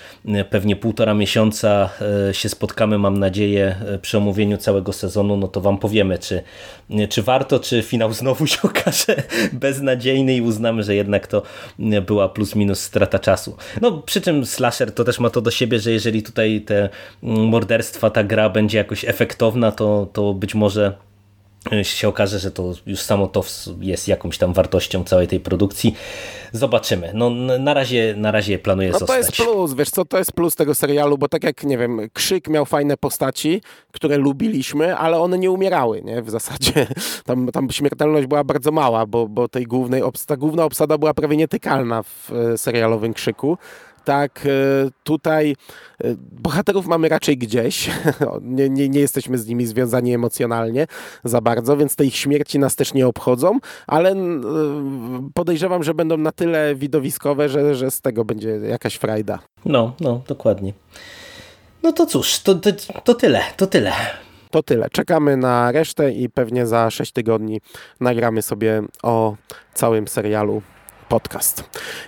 pewnie 0.51 0.77
półtora 0.77 1.15
miesiąca 1.15 1.91
się 2.33 2.49
spotkamy, 2.49 2.99
mam 2.99 3.19
nadzieję, 3.19 3.77
przy 4.03 4.19
omówieniu 4.19 4.57
całego 4.57 4.93
sezonu, 4.93 5.37
no 5.37 5.49
to 5.49 5.61
wam 5.61 5.79
powiemy, 5.79 6.19
czy, 6.19 6.43
czy 7.09 7.23
warto, 7.23 7.61
czy 7.61 7.83
finał 7.83 8.13
znowu 8.27 8.47
się 8.47 8.59
okaże 8.63 9.23
beznadziejny 9.53 10.37
i 10.37 10.41
uznamy, 10.41 10.83
że 10.83 10.95
jednak 10.95 11.27
to 11.27 11.43
była 12.07 12.29
plus 12.29 12.55
minus 12.55 12.81
strata 12.81 13.19
czasu. 13.19 13.57
No 13.81 13.93
przy 13.93 14.21
czym 14.21 14.47
slasher 14.47 14.93
to 14.93 15.05
też 15.05 15.21
ma 15.21 15.31
to 15.31 15.41
do 15.41 15.51
siebie, 15.51 15.79
że 15.79 15.91
jeżeli 15.91 16.23
tutaj 16.23 16.61
te 16.61 16.89
morderstwa, 17.23 18.11
ta 18.11 18.25
gra 18.25 18.49
będzie 18.51 18.79
jakoś 18.79 19.05
efektowna, 19.05 19.73
to, 19.73 20.09
to 20.13 20.35
być 20.35 20.55
może 20.55 20.93
się 21.83 22.09
okaże, 22.09 22.39
że 22.39 22.51
to 22.51 22.73
już 22.87 23.01
samo 23.01 23.27
to 23.27 23.45
jest 23.81 24.09
jakąś 24.09 24.39
tam 24.39 24.53
wartością 24.53 25.05
całej 25.05 25.29
tej 25.29 25.41
produkcji. 25.41 25.97
Zobaczymy. 26.53 27.11
No 27.15 27.31
na 27.59 27.75
razie, 27.75 28.15
na 28.17 28.31
razie 28.31 28.59
planuję 28.59 28.91
no, 28.91 28.99
zostać. 28.99 29.17
To 29.17 29.17
jest 29.17 29.37
plus, 29.37 29.75
wiesz 29.75 29.91
co, 29.91 30.05
to 30.05 30.19
jest 30.19 30.33
plus 30.33 30.55
tego 30.55 30.75
serialu, 30.75 31.19
bo 31.19 31.29
tak 31.29 31.45
jak, 31.45 31.65
nie 31.65 31.79
wiem, 31.79 32.01
Krzyk 32.13 32.49
miał 32.49 32.67
fajne 32.67 32.97
postaci, 32.97 33.63
które 33.93 34.17
lubiliśmy, 34.17 34.97
ale 34.97 35.19
one 35.19 35.39
nie 35.39 35.51
umierały, 35.51 36.03
nie? 36.03 36.23
W 36.23 36.31
zasadzie 36.31 36.87
tam, 37.27 37.49
tam 37.53 37.71
śmiertelność 37.71 38.27
była 38.27 38.45
bardzo 38.45 38.73
mała, 38.73 39.07
bo, 39.07 39.29
bo 39.29 39.49
tej 39.49 39.65
głównej, 39.65 40.03
ta 40.27 40.37
główna 40.37 40.65
obsada 40.65 40.99
była 40.99 41.15
prawie 41.15 41.37
nietykalna 41.37 42.03
w 42.03 42.33
e, 42.33 42.59
serialowym 42.59 43.15
Krzyku 43.15 43.59
tak 44.07 44.47
e, 44.47 44.51
tutaj 45.05 45.57
e, 46.05 46.15
bohaterów 46.19 46.87
mamy 46.87 47.09
raczej 47.09 47.39
gdzieś, 47.39 47.91
nie, 48.43 48.71
nie, 48.71 48.89
nie, 48.89 49.01
jesteśmy 49.01 49.39
z 49.39 49.47
nimi 49.49 49.67
związani 49.67 50.15
emocjonalnie 50.15 50.87
za 51.25 51.41
bardzo, 51.41 51.77
więc 51.77 51.97
te 51.97 52.05
ich 52.05 52.17
śmierci 52.17 52.59
nas 52.59 52.77
też 52.77 52.95
nie 52.95 53.07
obchodzą, 53.07 53.59
ale 53.87 54.11
e, 54.11 54.17
podejrzewam, 55.35 55.83
że 55.83 55.95
będą 55.95 56.17
na 56.17 56.33
tyle 56.33 56.75
widowiskowe, 56.75 57.49
że, 57.49 57.75
że 57.75 57.91
z 57.91 58.01
tego 58.01 58.25
będzie 58.25 58.49
jakaś 58.51 58.95
frajda. 58.95 59.39
No, 59.65 59.93
no, 60.01 60.21
dokładnie. 60.29 60.73
No 61.83 61.93
to 61.93 62.07
cóż, 62.07 62.39
to, 62.39 62.55
to, 62.55 62.71
to 63.05 63.15
tyle, 63.15 63.41
to 63.57 63.67
tyle. 63.67 63.93
To 64.51 64.63
tyle. 64.63 64.91
Czekamy 64.91 65.37
na 65.37 65.73
resztę 65.73 66.13
i 66.13 66.29
pewnie 66.29 66.67
za 66.67 66.91
6 66.91 67.13
tygodni 67.13 67.61
nagramy 68.01 68.43
sobie 68.43 68.83
o 69.03 69.37
całym 69.75 70.09
serialu 70.09 70.63
podcast. 71.09 71.65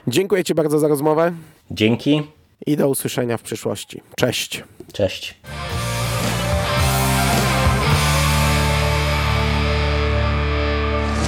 Dziękuję 0.06 0.44
Ci 0.44 0.54
bardzo 0.54 0.78
za 0.78 0.88
rozmowę. 0.88 1.32
Dzięki. 1.70 2.22
I 2.66 2.76
do 2.76 2.88
usłyszenia 2.88 3.36
w 3.36 3.42
przyszłości. 3.42 4.02
Cześć. 4.16 4.64
Cześć. 4.92 5.34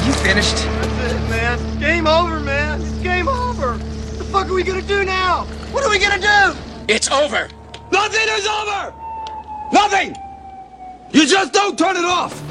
You 0.06 0.12
finished? 0.12 0.56
That's 0.56 1.12
it, 1.12 1.30
man. 1.30 1.58
Game 1.80 2.06
over, 2.06 2.40
man. 2.40 2.80
It's 2.80 3.02
game 3.02 3.28
over. 3.28 3.76
What 3.76 4.18
the 4.18 4.24
fuck 4.24 4.46
are 4.46 4.54
we 4.54 4.64
gonna 4.64 4.82
do 4.82 5.04
now? 5.04 5.46
What 5.72 5.84
are 5.84 5.90
we 5.90 5.98
gonna 5.98 6.18
do? 6.18 6.56
It's 6.88 7.10
over. 7.12 7.48
Nothing 7.92 8.28
is 8.38 8.46
over. 8.46 8.92
Nothing. 9.72 10.16
You 11.12 11.26
just 11.26 11.52
don't 11.52 11.78
turn 11.78 11.96
it 11.96 12.04
off. 12.04 12.49